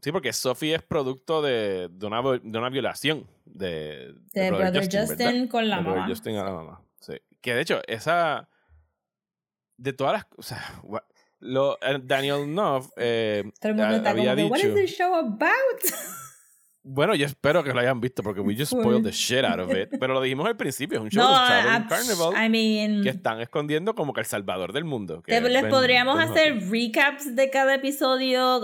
[0.00, 5.16] Sí, porque Sophie es producto de, de, una, de una violación de, De Brother Justin
[5.18, 5.48] ¿verdad?
[5.48, 6.08] con la De Brother mamá.
[6.08, 6.82] Justin a la mamá.
[7.00, 7.14] Sí.
[7.40, 8.48] Que de hecho, esa.
[9.76, 10.26] De todas las.
[10.36, 10.82] O sea,
[11.40, 14.68] lo, eh, Daniel Knopf eh, Todo el mundo está había como dicho.
[14.68, 15.48] is this show about?
[16.90, 19.70] Bueno, yo espero que lo hayan visto porque we just spoiled the shit out of
[19.76, 19.90] it.
[20.00, 23.02] Pero lo dijimos al principio, es un show no, de Carnival I mean...
[23.02, 25.20] que están escondiendo como que el salvador del mundo.
[25.22, 28.62] que es les Ben- podríamos Ben hacer recaps de cada episodio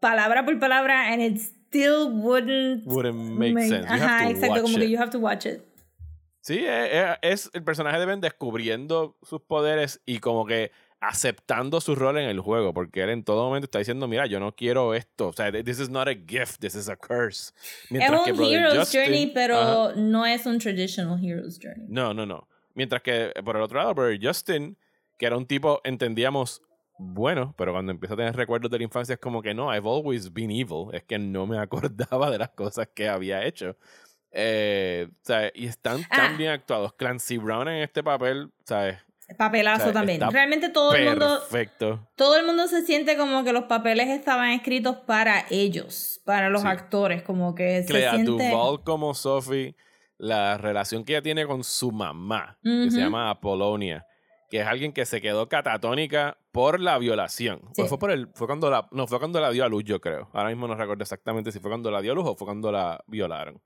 [0.00, 3.86] palabra por palabra and it still wouldn't Wouldn't make sense.
[3.86, 4.90] You have Ajá, to exacto, watch como que it.
[4.90, 5.62] you have to watch it.
[6.40, 10.70] Sí, es, es- es el personaje de Ben descubriendo sus poderes y como que
[11.00, 14.40] aceptando su rol en el juego, porque él en todo momento está diciendo, mira, yo
[14.40, 17.52] no quiero esto, o sea, this is not a gift, this is a curse.
[17.90, 19.92] Mientras es que un Brother hero's Justin- journey, pero Ajá.
[19.96, 21.86] no es un traditional hero's journey.
[21.88, 22.48] No, no, no.
[22.74, 24.76] Mientras que por el otro lado, Brother Justin,
[25.18, 26.62] que era un tipo, entendíamos,
[26.98, 29.88] bueno, pero cuando empieza a tener recuerdos de la infancia es como que no, I've
[29.88, 31.58] always been evil, es que no me
[32.18, 33.76] acordaba de las cosas que había hecho.
[34.30, 36.36] Eh, sea, y están tan Ah.
[36.36, 36.92] bien actuados.
[36.94, 38.98] Clancy Brown en este papel, ¿sabes?
[39.36, 40.22] Papelazo también.
[40.22, 42.08] está Realmente todo el mundo Perfecto.
[42.16, 46.62] todo el mundo se siente como que los papeles estaban escritos para ellos, para los
[46.62, 46.68] Sí.
[46.68, 49.76] actores, como que Clea se siente Duval como Sophie,
[50.16, 54.06] la relación que ella tiene con su mamá, que se llama Apolonia,
[54.48, 57.60] que es alguien que se quedó catatónica por la violación.
[57.74, 57.82] Sí.
[57.82, 60.00] O fue por el, fue cuando la, no, fue cuando la dio a luz, yo
[60.00, 60.30] creo.
[60.32, 62.72] Ahora mismo no recuerdo exactamente si fue cuando la dio a luz o fue cuando
[62.72, 63.60] la violaron.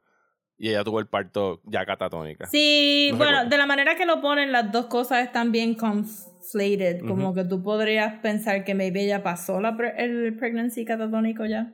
[0.59, 2.47] Y ella tuvo el parto ya catatónica.
[2.47, 3.51] Sí, No bueno, recuerdo.
[3.51, 7.01] de la manera que lo ponen, las dos cosas están bien conflated.
[7.07, 11.73] Como que tú podrías pensar que maybe ella pasó la pre- el pregnancy catatónico ya.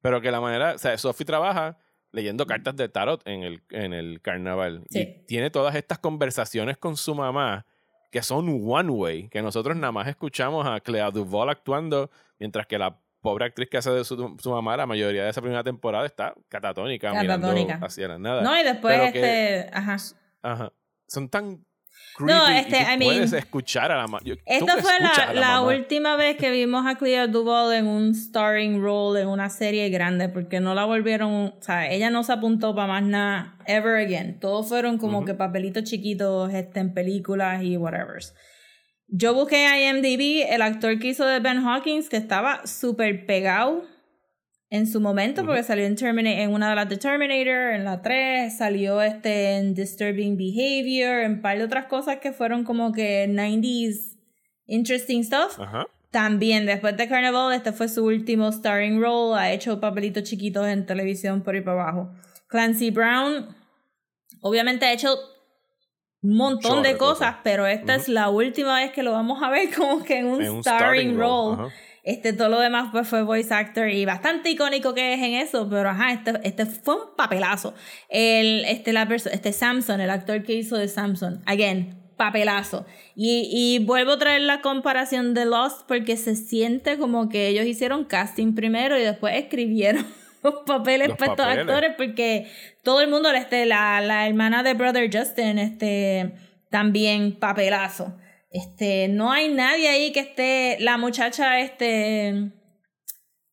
[0.00, 1.78] Pero que la manera, o sea, Sophie trabaja
[2.10, 4.84] leyendo cartas de tarot en el, en el carnaval.
[4.90, 5.00] Sí.
[5.00, 7.64] Y tiene todas estas conversaciones con su mamá
[8.12, 12.78] que son one way, que nosotros nada más escuchamos a Clea Duval actuando, mientras que
[12.78, 16.04] la pobre actriz que hace de su, su mamá la mayoría de esa primera temporada
[16.04, 17.64] está catatónica, Catatónica.
[17.64, 18.42] mirando hacia la nada.
[18.42, 19.96] No, y después Pero que- este, ajá.
[20.42, 20.72] Ajá.
[21.08, 21.64] Son tan
[22.16, 24.20] creepy No, y este, tú I mean, escuchar a la.
[24.46, 29.20] Esta fue la, la última vez que vimos a Clea Duval en un starring role
[29.22, 32.88] en una serie grande, porque no la volvieron, o sea, ella no se apuntó para
[32.88, 34.38] más nada ever again.
[34.40, 38.22] Todos fueron como que papelitos chiquitos este, en películas y whatever.
[39.08, 43.91] Yo busqué a IMDb el actor que hizo de Ben Hawkins, que estaba súper pegado
[44.74, 45.48] en su momento, Ujú.
[45.48, 49.56] porque salió en, Termina- en una de las de Terminator, en la 3, salió este
[49.58, 54.16] en Disturbing Behavior, en un par de otras cosas que fueron como que 90s
[54.66, 55.60] interesting stuff.
[55.60, 55.86] Ajá.
[56.10, 60.86] También después de Carnival, este fue su último starring role, ha hecho papelitos chiquitos en
[60.86, 62.10] televisión por ahí para abajo.
[62.48, 63.54] Clancy Brown,
[64.40, 65.14] obviamente ha hecho
[66.22, 67.36] un montón de cosas, cosas.
[67.44, 70.42] pero esta es la última vez que lo vamos a ver como que en un,
[70.42, 71.54] En un starring, role.
[71.62, 71.74] Ajá.
[72.04, 75.68] Este, todo lo demás pues fue voice actor y bastante icónico que es en eso,
[75.70, 77.74] pero ajá, este, este fue un papelazo.
[78.08, 82.86] El, este, la perso- este Samson, el actor que hizo de Samson, again, papelazo.
[83.14, 87.66] Y, y vuelvo a traer la comparación de Lost porque se siente como que ellos
[87.66, 90.04] hicieron casting primero y después escribieron
[90.42, 91.68] los papeles Los para estos papeles.
[91.68, 92.50] actores porque
[92.82, 96.32] todo el mundo, este, la, la hermana de Brother Justin, este,
[96.68, 98.16] también papelazo.
[98.52, 102.50] Este, no hay nadie ahí que esté, la muchacha, este,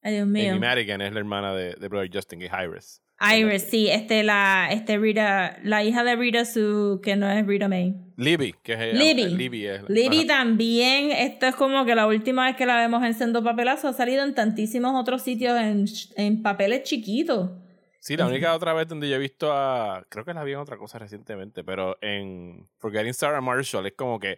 [0.02, 0.52] ay Dios mío.
[0.52, 3.02] Amy Madigan es la hermana de, de Brother Justin, que es Iris.
[3.22, 7.68] Iris, sí, este, la, este Rita, la hija de Rita Sue, que no es Rita
[7.68, 7.96] May.
[8.18, 9.24] Libby, que es Libby.
[9.24, 9.90] eh, Libby es.
[9.90, 10.28] Libby ajá.
[10.28, 13.94] también, esto es como que la última vez que la vemos en Sendo Papelazo ha
[13.94, 15.86] salido en tantísimos otros sitios en,
[16.16, 17.52] en papeles chiquitos.
[18.02, 20.06] Sí, la única otra vez donde yo he visto a.
[20.08, 24.18] Creo que la vi en otra cosa recientemente, pero en Forgetting Sarah Marshall es como
[24.20, 24.38] que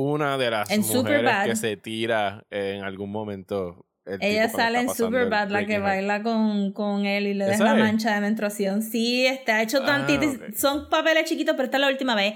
[0.00, 1.44] una de las En mujeres Superbad.
[1.46, 3.86] que se tira en algún momento.
[4.06, 7.56] el Ella sale está en Superbad, la que baila con, con él y le deja
[7.56, 8.82] ¿Esa la mancha de menstruación.
[8.82, 10.06] Sí, ha hecho Ah.
[10.56, 12.34] Son papeles chiquitos, pero esta es la última vez.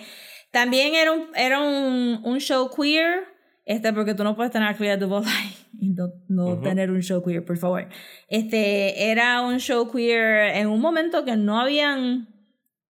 [0.51, 3.25] También era un, era un, un show queer.
[3.65, 7.01] Este, porque tú no puedes tener a Clea Duval ahí y no, no tener un
[7.01, 7.89] show queer, por favor.
[8.29, 12.29] Este, era un show queer en un momento que no habían,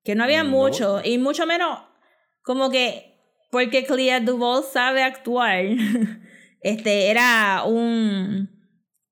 [0.02, 0.50] que no había No.
[0.50, 1.78] mucho, y mucho menos
[2.42, 3.11] como que,
[3.52, 5.64] porque Clea Duval sabe actuar,
[6.62, 8.48] este, era un,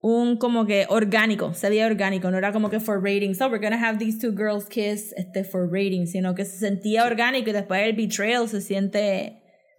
[0.01, 3.59] un como que orgánico, se veía orgánico, no era como que for ratings, so we're
[3.63, 7.53] gonna have these two girls kiss este, for ratings, sino que se sentía orgánico y
[7.53, 9.37] después el betrayal se siente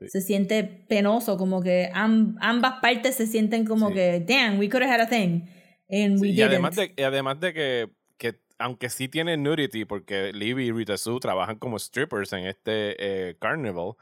[0.07, 3.93] se siente penoso, como que am- ambas partes se sienten como Sí.
[3.93, 5.43] que, damn, we could have had a thing.
[5.91, 6.49] And we Sí, y didn't.
[6.49, 10.97] además de, y además de que, que, aunque sí tiene nudity, porque Libby y Rita
[10.97, 12.95] Sue trabajan como strippers en este
[13.30, 13.93] eh, carnival,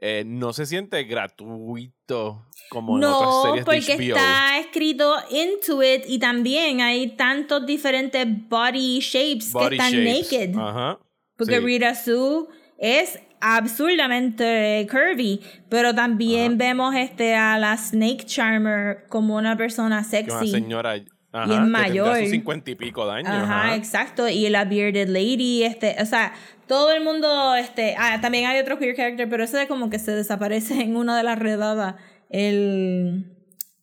[0.00, 4.16] eh, no se siente gratuito como en otras No, series porque de HBO.
[4.16, 10.32] está escrito into it y también hay tantos diferentes body shapes Body que están shapes.
[10.32, 10.58] naked.
[10.58, 10.98] Ajá.
[11.36, 11.60] Porque sí.
[11.64, 12.46] Rita Sue
[12.78, 20.24] es absurdamente curvy, pero también vemos este a la Snake Charmer como una persona Que
[20.30, 20.50] una sexy.
[20.50, 21.04] señora ajá, es
[21.48, 22.18] que tendrá mayor.
[22.18, 23.30] sus cincuenta y pico de años.
[23.32, 23.76] Ajá, ajá.
[23.76, 24.28] exacto.
[24.28, 26.32] Y la Bearded Lady, este, o sea,
[26.68, 30.12] todo el mundo, este, ah, también hay otro queer character, pero ese como que se
[30.12, 31.96] desaparece en una de las redadas.
[32.30, 33.34] El,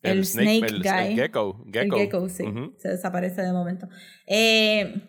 [0.04, 1.08] el, Snake, el, Guy.
[1.08, 1.66] el gecko.
[1.72, 1.96] gecko.
[1.96, 2.46] El gecko, sí.
[2.78, 3.90] Se desaparece de momento.
[4.28, 5.02] Eh,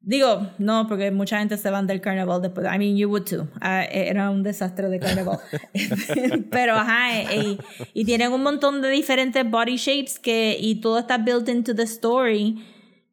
[0.00, 2.66] digo, no, porque mucha gente se van del carnaval después.
[2.66, 3.48] I mean, you would too.
[3.60, 5.40] Ah, era un desastre de carnaval.
[6.50, 7.58] Pero, ajá, eh, y,
[8.00, 11.82] y tienen un montón de diferentes body shapes que, y todo está built into the
[11.82, 12.64] story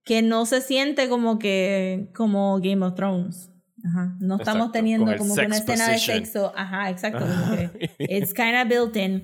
[0.03, 3.49] que no se siente como que, como Game of Thrones.
[3.87, 4.15] Ajá.
[4.19, 6.17] No estamos Exacto, teniendo con el como que una escena de position.
[6.25, 6.53] sexo.
[6.55, 7.25] Ajá, exacto.
[7.99, 9.23] it's kind of built in.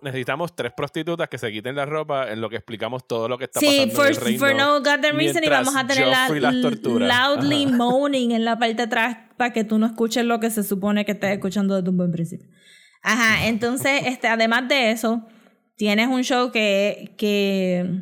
[0.00, 3.44] Necesitamos tres prostitutas que se quiten la ropa en lo que explicamos todo lo que
[3.44, 4.38] está Sí, pasando for, en el reino.
[4.38, 7.76] for no goddamn reason y vamos a tener la, loudly Ajá.
[7.76, 11.04] moaning en la parte de atrás para que tú no escuches lo que se supone
[11.04, 12.48] que estés escuchando desde un buen principio.
[13.02, 15.26] Ajá, entonces, este, además de eso,
[15.76, 18.00] tienes un show que, que,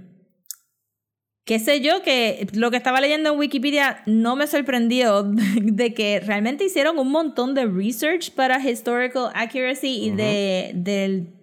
[1.45, 5.23] qué sé yo, que lo que estaba leyendo en Wikipedia no me sorprendió
[5.61, 11.35] de, que realmente hicieron un montón de research para historical accuracy y de, del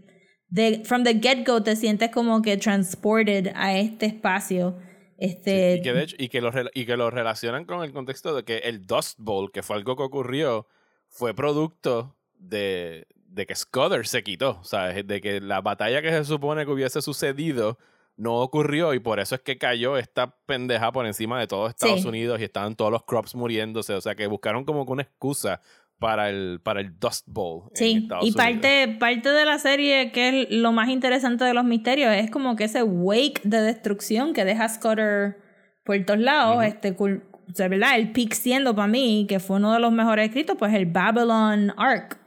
[0.50, 4.78] de from the get-go te sientes como que transported a este espacio.
[5.18, 8.34] Este, Y que, de hecho, y, que lo, y que lo relacionan con el contexto
[8.34, 10.66] de que el Dust Bowl, que fue algo que ocurrió,
[11.10, 14.64] fue producto de, de que Scudder se quitó.
[14.64, 15.06] ¿sabes?
[15.06, 17.78] De que la batalla que se supone que hubiese sucedido
[18.20, 22.02] no ocurrió y por eso es que cayó esta pendeja por encima de todo Estados
[22.02, 22.08] Sí.
[22.08, 23.94] Unidos y estaban todos los crops muriéndose.
[23.94, 25.62] O sea que buscaron como que una excusa
[26.00, 27.70] para el, para el Dust Bowl.
[27.72, 28.36] en sí, Estados y Unidos.
[28.46, 32.56] parte, parte de la serie que es lo más interesante de los misterios es como
[32.56, 35.38] que ese wake de destrucción que deja Scudder
[35.84, 37.96] por todos lados, este, o sea, ¿verdad?
[37.98, 41.74] El peak siendo para mí, que fue uno de los mejores escritos, pues el Babylon
[41.78, 42.18] Arc.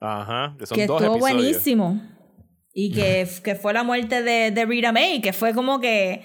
[0.00, 1.38] Ajá, que son que dos estuvo episodios.
[1.40, 2.00] buenísimo.
[2.80, 6.22] Y que, que fue la muerte de, de Rita May, que fue como que.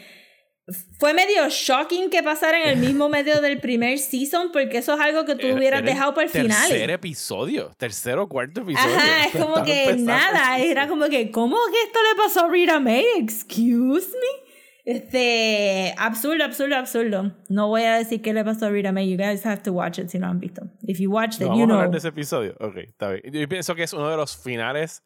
[1.00, 5.00] Fue medio shocking que pasara en el mismo medio del primer season, porque eso es
[5.00, 6.70] algo que tú Era- hubieras era el para el final.
[6.70, 8.96] Tercer episodio, tercer o cuarto episodio.
[8.96, 12.46] Ajá, es como Estaba que empezando nada, era como que, ¿cómo que esto le pasó
[12.46, 13.04] a Rita May?
[13.18, 14.44] Excuse me.
[14.86, 17.36] Este, absurdo, absurdo, absurdo.
[17.50, 19.10] No voy a decir qué le pasó a Rita May.
[19.10, 20.62] You guys have to watch it si no han visto.
[20.88, 21.76] If you watched it, ¿No you vamos a know.
[21.78, 22.56] hablar de ese episodio?
[22.60, 23.24] Ok, está bien.
[23.34, 25.04] Yo pienso que es uno de los finales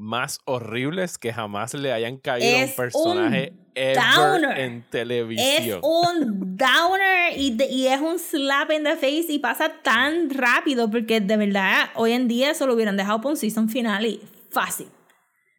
[0.00, 4.58] más horribles que jamás le hayan caído a un Es personaje un ever downer.
[4.58, 5.80] en Es televisión.
[5.82, 10.90] un downer y, de- y es un slap in the face y pasa tan rápido
[10.90, 14.20] porque de verdad hoy en día eso lo hubieran dejado para un season final y
[14.50, 14.88] fácil.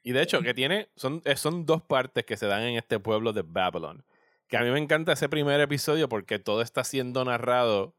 [0.04, 0.90] Y de hecho, que tiene.
[0.96, 4.04] Son, eh, son dos partes que se dan en este pueblo de Babylon.
[4.48, 7.94] Que a mí me encanta ese primer episodio porque todo está siendo narrado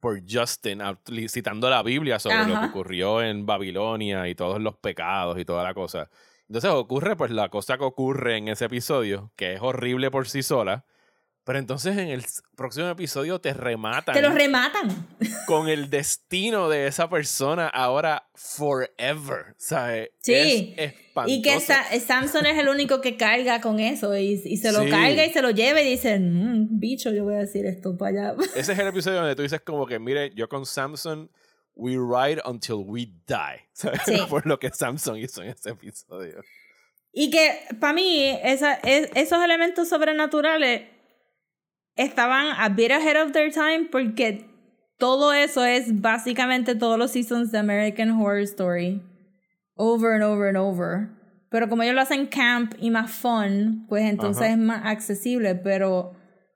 [0.00, 0.80] por Justin,
[1.28, 5.64] citando la Biblia sobre lo que ocurrió en Babilonia y todos los pecados y toda
[5.64, 6.08] la cosa.
[6.48, 10.42] Entonces ocurre, pues, la cosa que ocurre en ese episodio, que es horrible por sí
[10.42, 10.84] sola.
[11.46, 12.24] Pero entonces en el
[12.56, 15.06] próximo episodio te rematan Te lo rematan.
[15.46, 19.54] con el destino de esa persona ahora forever.
[19.56, 20.10] ¿Sabes?
[20.18, 20.74] Sí.
[20.76, 21.36] Es espantoso.
[21.38, 24.82] Y que Sa- Samson es el único que carga con eso y, y se lo
[24.82, 24.90] Sí.
[24.90, 28.32] carga y se lo lleva y dice, "Mm, bicho, yo voy a decir esto para
[28.32, 28.36] allá.
[28.56, 31.30] Ese es el episodio donde tú dices como que, mire, yo con Samson,
[31.76, 33.60] we ride until we die.
[33.72, 34.00] ¿Sabes?
[34.04, 34.16] Sí.
[34.28, 36.42] Por lo que Samson hizo en ese episodio.
[37.12, 40.82] Y que para mí esa, es- esos elementos sobrenaturales
[41.96, 44.48] estaban a bit ahead of their time porque
[44.98, 49.02] todo eso es básicamente todos los seasons de American Horror Story.
[49.74, 51.08] Over and over and over.
[51.50, 54.52] Pero como ellos lo hacen camp y más fun, pues entonces Ajá.
[54.52, 55.54] es más accesible.
[55.54, 56.12] Pero,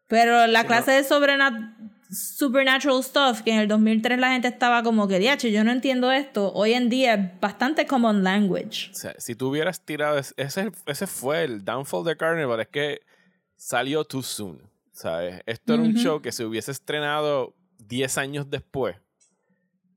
[0.08, 1.76] pero la Sí, clase de sobrena-
[2.10, 6.10] supernatural stuff que en el 2003 la gente estaba como que, diache, yo no entiendo
[6.10, 6.52] esto.
[6.54, 8.90] Hoy en día es bastante common language.
[8.90, 12.68] O sea, si tú hubieras tirado, es- ese, ese fue el downfall de Carnival, es
[12.68, 13.00] que
[13.56, 14.58] salió too soon.
[15.00, 15.40] ¿Sabes?
[15.46, 18.96] Esto era un show que se hubiese estrenado 10 años después.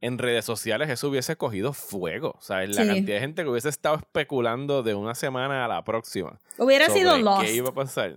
[0.01, 2.37] En redes sociales eso hubiese cogido fuego.
[2.41, 2.75] ¿Sabes?
[2.75, 2.87] La Sí.
[2.87, 6.39] cantidad de gente que hubiese estado especulando de una semana a la próxima.
[6.57, 7.49] Hubiera sido ¿Qué Lost.
[7.49, 8.15] iba a pasar?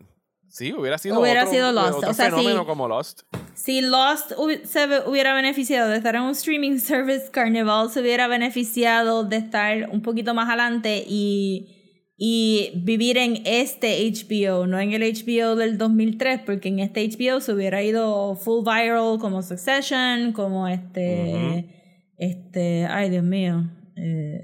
[0.48, 1.94] Sí, hubiera sido Hubiera otro, sido Lost.
[1.98, 2.66] otro O sea, fenómeno sí.
[2.66, 3.22] como Lost.
[3.54, 4.32] Si Lost
[4.64, 9.88] se hubiera beneficiado de estar en un streaming service, Carnival se hubiera beneficiado de estar
[9.90, 11.75] un poquito más adelante y,
[12.18, 17.40] y vivir en este HBO, no en el HBO del 2003, porque en este HBO
[17.40, 24.40] se hubiera ido full viral como Succession, como este, este, ay Dios mío, eh,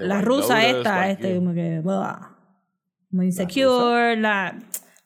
[0.00, 2.36] la White rusa Lotus, esta, este, como que, blah,
[3.10, 4.58] como Insecure, la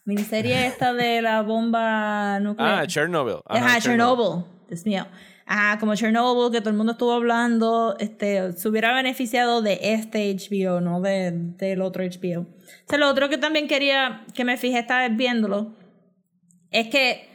[0.04, 2.82] miniserie esta de la bomba nuclear.
[2.82, 3.36] Ah, Chernobyl.
[3.46, 4.44] Ajá, Chernobyl.
[4.68, 5.06] Dios mío.
[5.46, 10.34] Ajá, como Chernobyl, que todo el mundo estuvo hablando, este, se hubiera beneficiado de este
[10.34, 12.40] HBO, no de, del otro HBO.
[12.42, 15.74] O sea, lo otro que también quería, que me fijé esta vez viéndolo,
[16.70, 17.28] es que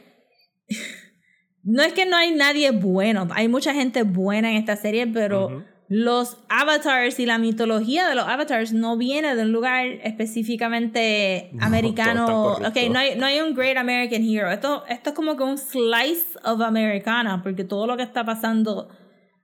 [1.62, 5.64] no es que no hay nadie bueno, hay mucha gente buena en esta serie, pero
[5.92, 11.66] los avatars y la mitología de los avatars no viene de un lugar específicamente No,
[11.66, 12.52] americano.
[12.52, 14.52] ok, no hay, no hay un great American hero.
[14.52, 18.88] Esto, esto es como que un slice of Americana, porque todo lo que está pasando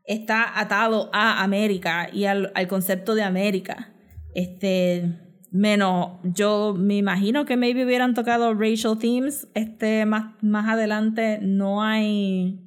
[0.05, 3.93] está atado a América y al, al concepto de América.
[4.33, 5.19] Este,
[5.51, 11.41] menos, yo me imagino que maybe hubieran tocado racial themes este, más, más adelante.
[11.43, 12.61] No hay...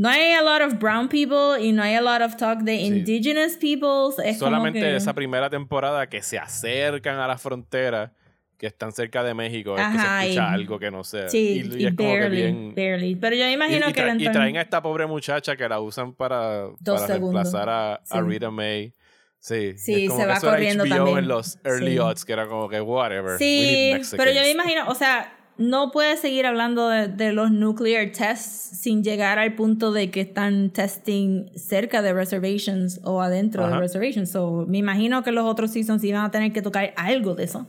[0.00, 2.74] No hay a lot of brown people y no hay a lot of talk de
[2.74, 4.18] indigenous peoples.
[4.18, 8.12] Es como Solamente que- esa primera temporada que se acercan a la frontera,
[8.56, 11.28] que están cerca de México, es que Ajá, se escucha y- algo que no sé.
[11.28, 12.74] Sí, y, y y es como que barely, bien.
[12.74, 13.14] barely.
[13.16, 15.68] Pero yo me imagino que tra- el y entorno- traen a esta pobre muchacha que
[15.68, 18.20] la usan para, Dos para reemplazar a, a Sí.
[18.20, 18.94] Rita May.
[19.38, 21.18] Sí, Sí, como se que va eso era corriendo HBO también.
[21.18, 21.98] en los early Sí.
[21.98, 23.32] odds, que era como que whatever.
[23.32, 27.32] we Sí, need pero yo me imagino, o sea, no puedes seguir hablando de, de
[27.32, 33.20] los nuclear tests sin llegar al punto de que están testing cerca de reservations o
[33.20, 34.30] adentro de reservations.
[34.30, 37.66] So, me imagino que los otros seasons iban a tener que tocar algo de eso.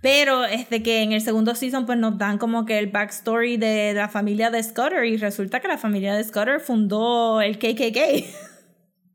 [0.00, 3.92] Pero este que en el segundo season pues nos dan como que el backstory de
[3.92, 8.24] la familia de Scudder y resulta que la familia de Scudder fundó el KKK.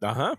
[0.01, 0.33] Ajá.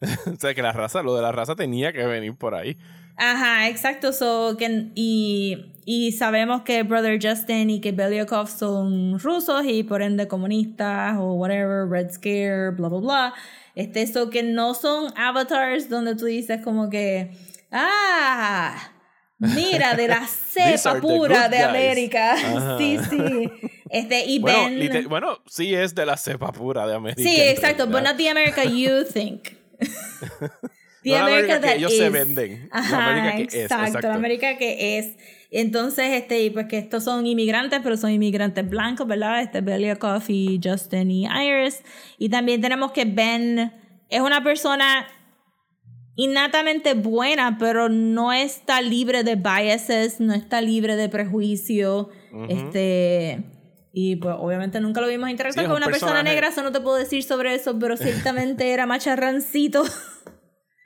[0.00, 2.76] o sea, que la raza, lo de la raza tenía que venir por ahí.
[3.16, 4.12] Ajá, exacto.
[4.12, 10.02] So, que, y, y sabemos que Brother Justin y que Belyakov son rusos y por
[10.02, 13.34] ende comunistas o whatever, Red Scare, bla, bla, bla.
[13.76, 17.30] Este, eso que no son avatars donde tú dices como que,
[17.70, 18.74] ah,
[19.38, 21.58] mira, de la cepa pura de.
[21.58, 22.32] América.
[22.34, 22.78] Ajá.
[22.78, 23.48] Sí, sí.
[23.88, 25.08] Este, y Bueno, Ben...
[25.08, 27.22] bueno, sí es de la cepa pura de América.
[27.22, 28.10] Sí, exacto, but realidad.
[28.10, 29.50] not the America you think.
[31.06, 32.12] The No la América que that ellos se is.
[32.12, 34.08] venden, la Ajá, América que es, exacto, exacto.
[34.08, 35.16] la América que es.
[35.52, 39.40] Entonces, este, y pues que estos son inmigrantes, pero son inmigrantes blancos, ¿verdad?
[39.40, 41.84] Este Belyakov y Justin y Iris.
[42.18, 43.72] Y también tenemos que Ben
[44.08, 45.06] es una persona
[46.16, 52.08] innatamente buena, pero no está libre de biases, no está libre de prejuicio.
[52.48, 53.44] Este.
[53.92, 56.72] Y pues obviamente nunca lo vimos interactuar Sí, con un una persona negra, eso no
[56.72, 59.84] te puedo decir sobre eso, pero ciertamente era macharrancito.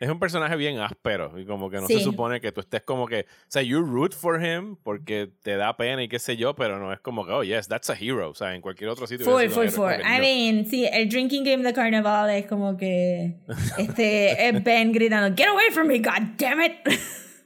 [0.01, 1.99] Es un personaje bien áspero y como que no Sí.
[1.99, 5.57] se supone que tú estés como que, o sea, you root for him porque te
[5.57, 7.95] da pena y qué sé yo, pero no es como que, oh yes, that's a
[7.95, 9.27] hero, o sea, en cualquier otro sitio.
[9.27, 9.67] Héroe, full.
[9.77, 10.19] como I no.
[10.21, 13.37] mean, sí, el drinking game de Carnaval es como que
[13.79, 16.73] este es Ben gritando, Get away from me, god damn it.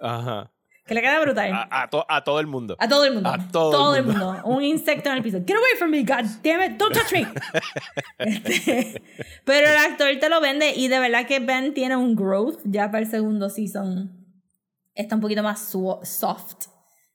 [0.01, 0.51] Ajá.
[0.87, 1.53] Que le queda brutal.
[1.53, 2.76] A, a to- a todo el mundo.
[2.78, 3.28] A todo el mundo.
[3.30, 4.41] A todo el el mundo.
[4.45, 5.39] Un insecto en el piso.
[5.47, 6.76] Get away from me, god damn it.
[6.78, 7.26] Don't touch me.
[8.18, 9.03] Este,
[9.45, 12.91] pero el actor te lo vende y de verdad que Ben tiene un growth ya
[12.91, 14.11] para el segundo season.
[14.95, 15.61] Está un poquito más
[16.05, 16.66] soft.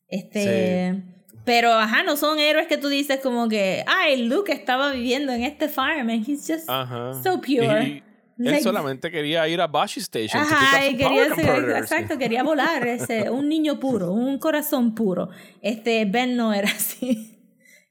[0.07, 1.03] Este.
[1.45, 5.43] Pero, ajá, no son héroes que tú dices como que, ay, Luke estaba viviendo en
[5.43, 7.13] este farm and he's just Ajá.
[7.23, 7.83] so pure.
[7.83, 8.03] Y
[8.39, 10.41] él Like- solamente quería ir a Bashi Station.
[10.43, 14.95] to pick up Ajá, quería ser, exacto, quería volar, ese, un niño puro, un corazón
[14.95, 15.29] puro.
[15.61, 17.37] Este Ben no era así.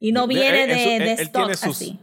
[0.00, 1.98] Y no viene de, él- de él stock sus- así.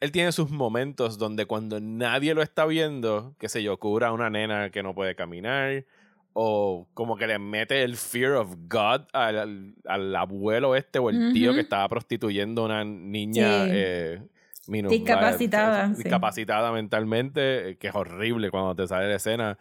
[0.00, 4.12] Él tiene sus momentos donde cuando nadie lo está viendo, qué sé yo, cura a
[4.12, 5.84] una nena que no puede caminar,
[6.32, 11.10] o como que le mete el fear of God al, al- al abuelo este o
[11.10, 13.70] el tío que estaba prostituyendo a una niña Sí.
[13.74, 14.22] eh,
[14.70, 16.02] Discapacitada, eh, sí.
[16.02, 19.58] discapacitada mentalmente, eh, que es horrible cuando te sale la escena.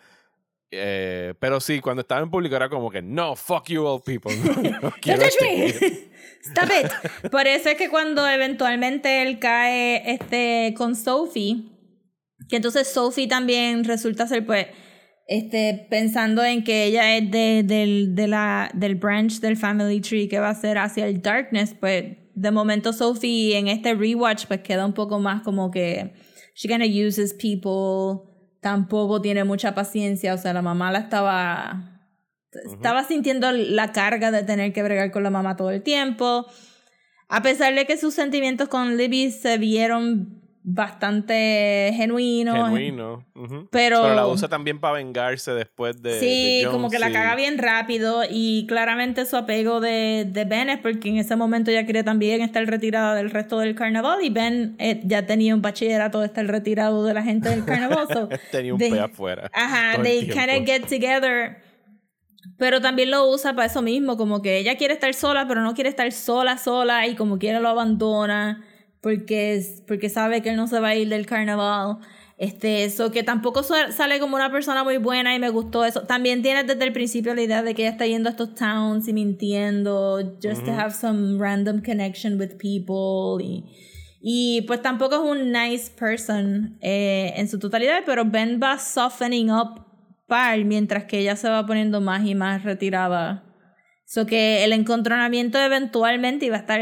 [0.71, 4.31] Eh, pero sí, cuando estaba en público era como que no, fuck you all people.
[4.35, 5.65] No, no quiero este me.
[5.73, 6.09] kid".
[6.41, 7.29] Stop it.
[7.31, 11.65] Por eso es que cuando eventualmente él cae este, con Sophie,
[12.47, 14.67] que entonces Sophie también resulta ser, pues,
[15.27, 20.27] este, pensando en que ella es de, del, de la, del branch del Family Tree
[20.27, 24.61] que va a ser hacia el Darkness, pues, de momento Sophie en este rewatch, pues,
[24.61, 26.13] queda un poco más como que
[26.55, 28.29] she kinda uses people,
[28.61, 31.95] tampoco tiene mucha paciencia, o sea, la mamá la estaba
[32.51, 36.47] estaba sintiendo la carga de tener que bregar con la mamá todo el tiempo.
[37.27, 41.91] A pesar de que sus sentimientos con Libby se vieron bastante.
[41.95, 43.25] Genuino.
[43.35, 43.67] ujú.
[43.71, 46.19] Pero- la usa también para vengarse después de.
[46.19, 50.69] Sí, de como que la caga bien rápido y claramente su apego de, de Ben
[50.69, 54.29] es porque en ese momento ella quería también estar retirada del resto del carnaval y
[54.29, 58.07] Ben eh, ya tenía un bachillerato de estar retirado de la gente del carnaval.
[58.11, 59.49] so Tenía un they- pe afuera.
[59.53, 61.57] Ajá, they kind of get together.
[62.57, 65.73] Pero también lo usa para eso mismo, como que ella quiere estar sola, pero no
[65.73, 68.65] quiere estar sola, sola, y como quiera lo abandona,
[69.01, 71.97] porque, es- porque sabe que él no se va a ir del carnaval.
[72.37, 76.03] Este, eso que tampoco sale como una persona muy buena y me gustó eso.
[76.03, 79.09] También tiene desde el principio la idea de que ella está yendo a estos towns
[79.09, 83.43] y mintiendo, just to have some random connection with people.
[83.43, 83.65] Y,
[84.21, 89.51] y pues tampoco es un nice person eh, en su totalidad, pero Ben va softening
[89.51, 89.85] up
[90.27, 93.43] par mientras que ella se va poniendo más y más retirada.
[94.05, 96.79] So que el encontronamiento eventualmente iba a estar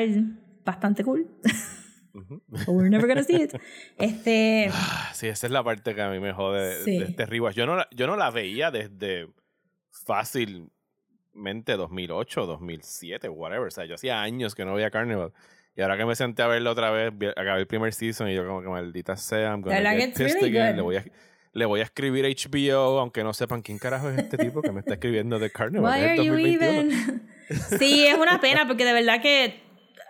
[0.63, 1.28] bastante cool.
[2.47, 3.53] But we're never gonna see it.
[3.97, 4.70] Este.
[4.74, 6.97] Ah, Sí, esa es la parte que a mí me jode de- Sí.
[6.99, 7.55] de este rewatch.
[7.55, 9.28] Yo no, la, yo no la veía desde
[9.91, 13.68] fácilmente 2008, 2007, whatever.
[13.68, 15.32] O sea, yo hacía años que no veía Carnival.
[15.76, 18.45] Y ahora que me senté a verlo otra vez, acabé el primer season y yo
[18.47, 20.76] como que maldita sea, I'm gonna get pissed really again.
[20.76, 21.05] Le voy, a,
[21.53, 24.80] le voy a escribir HBO, aunque no sepan quién carajo es este tipo que me
[24.80, 25.93] está escribiendo de Carnival.
[25.93, 26.65] Why are you 2021.
[26.95, 27.28] even?
[27.80, 29.66] sí, es una pena porque de verdad que.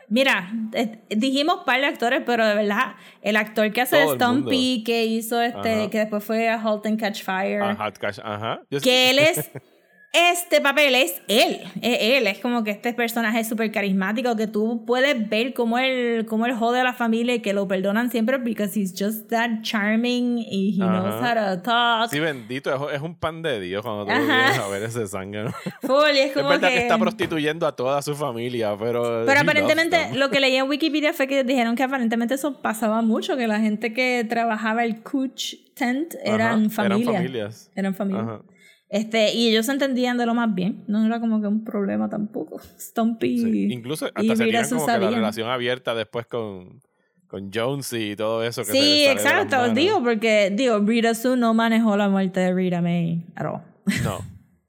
[0.10, 4.08] Mira, eh, dijimos par de actores, pero de verdad, el actor que hace.
[4.08, 5.90] Stumpy, que hizo este, Ajá.
[5.90, 7.76] que después fue a Halt and Catch Fire.
[7.76, 8.62] Hot Cash, ajá.
[8.70, 9.52] Yo- que él es
[10.14, 14.48] este papel es él es él es como que este personaje es súper carismático que
[14.48, 18.10] tú puedes ver cómo él cómo él jode a la familia y que lo perdonan
[18.10, 21.56] siempre because he's just that charming y he knows how Ajá.
[21.58, 24.22] to talk Sí, bendito, es, es un pan de Dios cuando tú Ajá.
[24.24, 25.52] vienes a ver ese sangre.
[25.82, 26.76] full y es Es como verdad que...
[26.76, 29.24] que, está prostituyendo a toda su familia, pero.
[29.26, 33.36] pero aparentemente lo que leí en Wikipedia fue que dijeron que aparentemente eso pasaba mucho
[33.38, 37.72] que la gente que trabajaba el Cooch Tent eran Ajá, familia Eran familias.
[37.76, 38.42] eran familia Ajá.
[38.90, 40.84] Este, y ellos se entendían de lo más bien.
[40.88, 42.60] No era como que un problema tampoco.
[42.80, 43.38] Stumpy.
[43.40, 46.82] Sí, Incluso hasta y se Rita tiran Sue como que la relación abierta después con,
[47.28, 48.64] con Jonesy y todo eso.
[48.64, 49.74] Que Sí, exacto.
[49.74, 53.62] Digo, porque, digo, Rita Sue no manejó la muerte de Rita May at all.
[54.04, 54.20] No.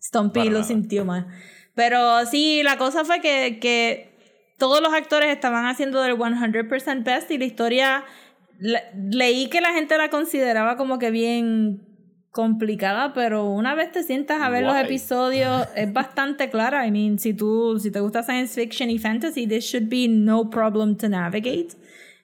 [0.03, 0.65] Stumpy lo nada.
[0.65, 1.27] sintió más.
[1.75, 4.17] Pero sí, la cosa fue que, que
[4.59, 8.05] todos los actores estaban haciendo del 100% best y la historia.
[8.59, 11.83] le- leí que la gente la consideraba como que bien
[12.31, 16.87] complicada, pero una vez te sientas a ver los episodios es bastante clara.
[16.87, 20.49] I mean, si tú si te gusta science fiction y fantasy, this should be no
[20.51, 21.69] problem to navigate.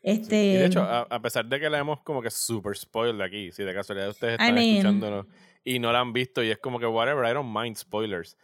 [0.02, 3.20] Este, Y de hecho, a, a pesar de que la hemos como que super spoiled
[3.22, 5.26] aquí, si de casualidad ustedes I están mean- escuchándonos
[5.64, 8.36] y no la han visto y es como que whatever, I don't mind spoilers.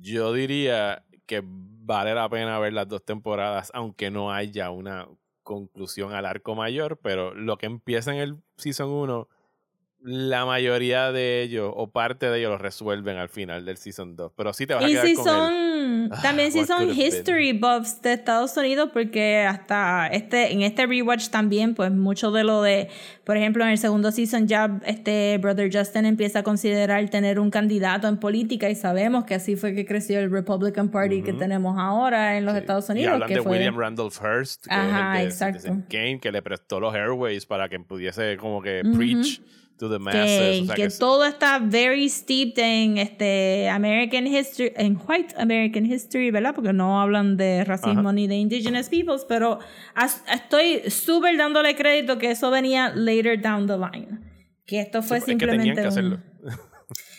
[0.00, 5.06] Yo diría que vale la pena ver las dos temporadas, aunque no haya una
[5.42, 9.28] conclusión al arco mayor, pero lo que empieza en el Season 1,
[10.06, 14.32] la mayoría de ellos o parte de ellos lo resuelven al final del Season 2.
[14.36, 16.82] Pero sí te vas a Y quedar si con el- son, "Ah, también si son
[16.82, 17.00] have been".
[17.06, 22.44] history buffs de Estados Unidos, porque hasta este, en este rewatch también, pues mucho de
[22.44, 22.90] lo de,
[23.24, 27.50] por ejemplo, en el segundo season ya este Brother Justin empieza a considerar tener un
[27.50, 31.76] candidato en política y sabemos que así fue que creció el Republican Party que tenemos
[31.78, 32.60] ahora en los Sí.
[32.60, 33.14] Estados Y Unidos.
[33.14, 35.82] hablan que de fue, William Randolph Hearst, que Ajá, es el de exacto.
[35.88, 38.96] Kane, que le prestó los airways para que pudiese como que Ujú.
[38.98, 39.40] preach
[39.78, 40.22] to the masses.
[40.22, 44.96] que, o sea, que que es- todo está very steeped en este American history, en
[45.08, 46.54] white American history, ¿verdad?
[46.54, 48.12] Porque no hablan de racismo Ajá.
[48.12, 49.58] ni de indigenous peoples, pero
[49.94, 54.20] as- estoy súper dándole crédito que eso venía later down the line.
[54.66, 56.16] Que esto fue es que simplemente tenían que hacerlo.
[56.42, 56.73] un-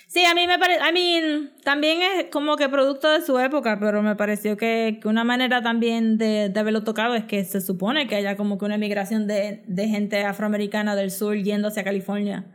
[0.07, 3.79] Sí, a mí me parece, I mean, también es como que producto de su época,
[3.79, 7.59] pero me pareció que, que una manera también de, de haberlo tocado es que se
[7.59, 11.83] supone que haya como que una migración de, de gente afroamericana del sur yendo hacia
[11.83, 12.45] California.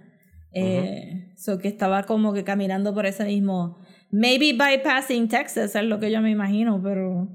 [0.52, 3.78] Eh, so que estaba como que caminando por ese mismo,
[4.10, 7.28] maybe bypassing Texas, es lo que yo me imagino, pero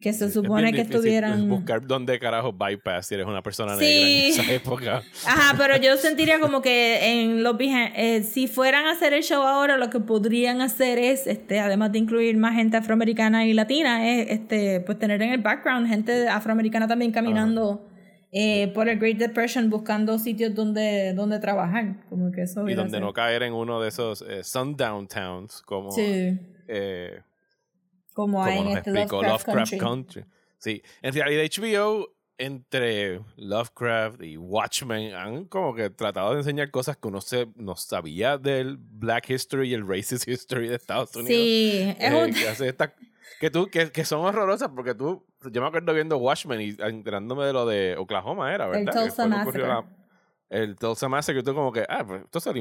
[0.00, 1.48] que se supone que estuvieran...
[1.48, 3.84] Buscar dónde carajo bypass si eres una persona Sí.
[3.84, 5.02] negra en esa época.
[5.26, 9.42] Ajá, pero yo sentiría como que en los eh, si fueran a hacer el show
[9.42, 14.08] ahora, lo que podrían hacer es, este, además de incluir más gente afroamericana y latina,
[14.08, 17.88] es este, pues tener en el background gente afroamericana también caminando
[18.30, 22.04] eh, por el Great Depression buscando sitios donde, donde trabajar.
[22.08, 25.90] Como que eso Y donde no caer en uno de esos eh, sundown towns como,
[25.90, 26.38] Sí,
[26.68, 27.20] eh,
[28.22, 29.78] como, hay como en nos este explicó Lovecraft, Lovecraft Country.
[29.78, 30.24] Country.
[30.58, 36.96] Sí, en realidad HBO entre Lovecraft y Watchmen han como que tratado de enseñar cosas
[36.96, 41.28] que uno se, no sabía del Black History y el Racist History de Estados Unidos.
[41.30, 42.92] Sí, es Eh, un- que hace esta-
[43.40, 47.44] que tú, que, que son horrorosas porque tú, yo me acuerdo viendo Watchmen y enterándome
[47.44, 48.92] de lo de Oklahoma era, ¿verdad?
[48.92, 49.62] Que Tulsa Massacre.
[49.66, 49.84] la-
[50.50, 52.52] el Tulsa Massacre, tú como que, ah, pues esto se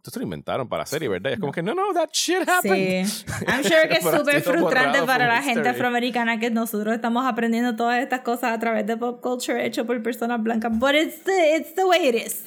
[0.00, 1.28] esto se lo inventaron para la serie, ¿verdad?
[1.28, 3.04] Y es como que, no, no, that shit happened.
[3.06, 3.26] Sí.
[3.46, 8.00] I'm sure que es súper frustrante para la gente afroamericana que nosotros estamos aprendiendo todas
[8.02, 10.72] estas cosas a través de pop culture hecho por personas blancas.
[10.78, 12.44] But it's the, it's the way it is.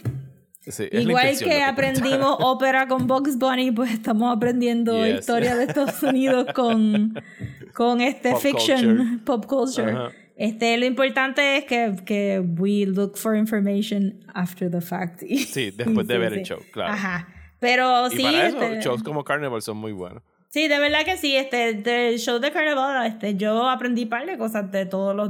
[0.68, 5.20] Sí, Igual que lo aprendimos ópera con Bugs Bunny, pues estamos aprendiendo Yes.
[5.20, 7.14] historia de Estados Unidos con,
[7.76, 9.20] con este Pop fiction, culture.
[9.26, 9.92] pop culture.
[9.92, 10.12] Ajá.
[10.36, 15.20] Este, lo importante es que, que we look for information after the fact.
[15.22, 16.46] Sí, después de Sí, ver el sí.
[16.46, 16.94] show, claro.
[16.94, 17.28] Ajá.
[17.64, 20.22] Pero Y sí, para eso, este- shows como Carnival son muy buenos.
[20.50, 21.38] Sí, de verdad que sí.
[21.38, 25.30] Este, del show de Carnival, este, yo aprendí par de cosas de todos los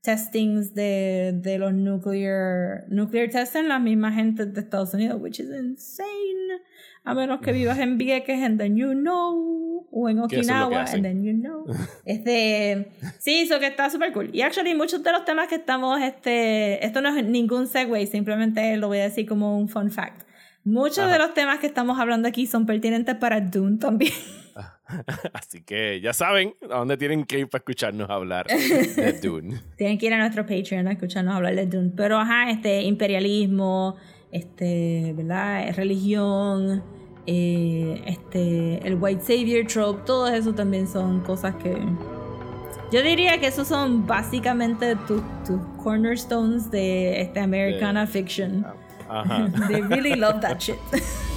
[0.00, 5.50] testings de, de los nuclear, nuclear testing, la misma gente de Estados Unidos, which is
[5.50, 6.60] insane.
[7.04, 11.22] A menos que vivas en Vieques and then you know, o en Okinawa and then
[11.22, 11.64] you know.
[12.04, 12.88] Este,
[13.20, 14.30] sí, eso que está súper cool.
[14.32, 18.76] Y actually muchos de los temas que estamos, este, esto no es ningún segue, simplemente
[18.78, 20.22] lo voy a decir como un fun fact.
[20.64, 21.12] Muchos Ajá.
[21.12, 24.12] de los temas que estamos hablando aquí son pertinentes para Dune también.
[25.32, 29.60] Así que ya saben a dónde tienen que ir para escucharnos hablar de Dune.
[29.76, 31.92] Tienen que ir a nuestro Patreon a escucharnos hablar de Dune.
[31.96, 33.96] Pero ajá, este imperialismo,
[34.30, 35.74] este, ¿verdad?
[35.74, 36.82] Religión,
[37.26, 41.76] eh, este, el white savior trope, todo eso también son cosas que.
[42.92, 48.66] Yo diría que esos son básicamente tus tus cornerstones de este Americana fiction.
[49.12, 49.44] Uh-huh.
[49.44, 49.68] Ajá.
[49.68, 50.78] They really love that shit.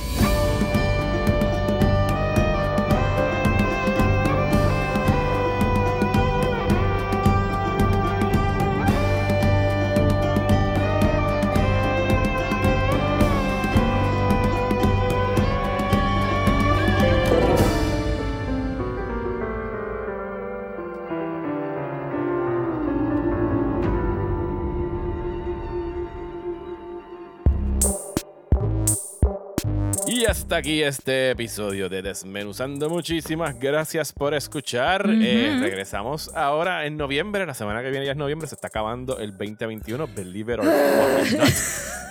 [30.45, 32.87] hasta aquí este episodio de Desmenuzando.
[32.87, 35.09] Muchísimas gracias por escuchar.
[35.09, 37.47] Eh, regresamos ahora en noviembre.
[37.47, 38.47] La semana que viene ya es noviembre.
[38.47, 40.07] Se está acabando el 2021.
[40.15, 40.75] Believe it or not.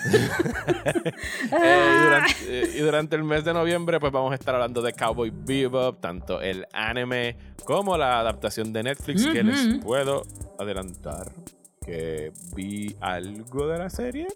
[1.53, 4.83] Eh, y, durante, eh, y durante el mes de noviembre, pues vamos a estar hablando
[4.83, 10.25] de Cowboy Bebop, tanto el anime como la adaptación de Netflix, que les puedo
[10.59, 11.33] adelantar
[11.87, 14.27] que vi algo de la serie.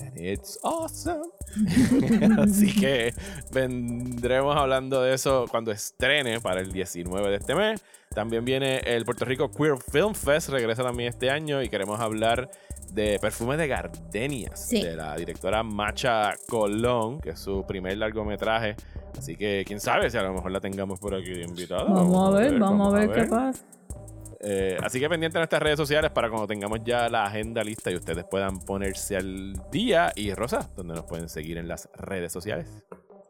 [0.00, 1.30] And it's awesome.
[2.38, 3.14] Así que
[3.52, 7.82] vendremos hablando de eso cuando estrene para el 19 de este mes.
[8.14, 12.48] También viene el Puerto Rico Queer Film Fest, regresa también este año y queremos hablar
[12.92, 14.80] de Perfume de Gardenias, Sí.
[14.82, 18.76] de la directora Macha Colón, que es su primer largometraje.
[19.18, 21.84] Así que quién sabe si a lo mejor la tengamos por aquí de invitada.
[21.84, 23.64] Vamos a ver, vamos a ver qué pasa.
[24.46, 27.90] Eh, así que pendiente de nuestras redes sociales para cuando tengamos ya la agenda lista
[27.90, 30.12] y ustedes puedan ponerse al día.
[30.14, 32.66] Y Rosa, donde nos pueden seguir en las redes sociales.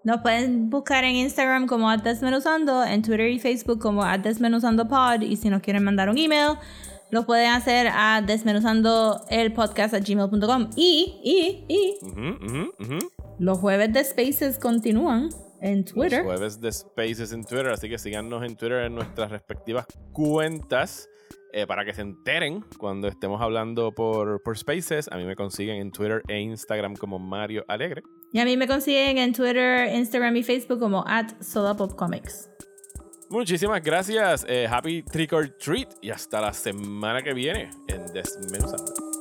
[0.02, 5.48] Nos pueden buscar en Instagram como Desmenuzando, en Twitter y Facebook como @desmenuzandopod y si
[5.48, 6.58] nos quieren mandar un email,
[7.10, 12.98] lo pueden hacer a desmenuzandoelpodcast@gmail.com y, y, y Ujú, ujú, ujú.
[13.38, 15.28] los jueves de Spaces continúan
[15.60, 16.24] en Twitter.
[16.24, 21.08] Los jueves de Spaces en Twitter, así que síganos en Twitter en nuestras respectivas cuentas
[21.52, 25.08] eh, para que se enteren cuando estemos hablando por, por Spaces.
[25.12, 28.02] A mí me consiguen en Twitter e Instagram como Mario Alegre.
[28.32, 32.50] Y a mí me consiguen en Twitter, Instagram y Facebook como at SodaPopComics.
[33.30, 34.44] Muchísimas gracias.
[34.48, 39.13] eh, happy Trick or Treat y hasta la semana que viene en Desmenuzando.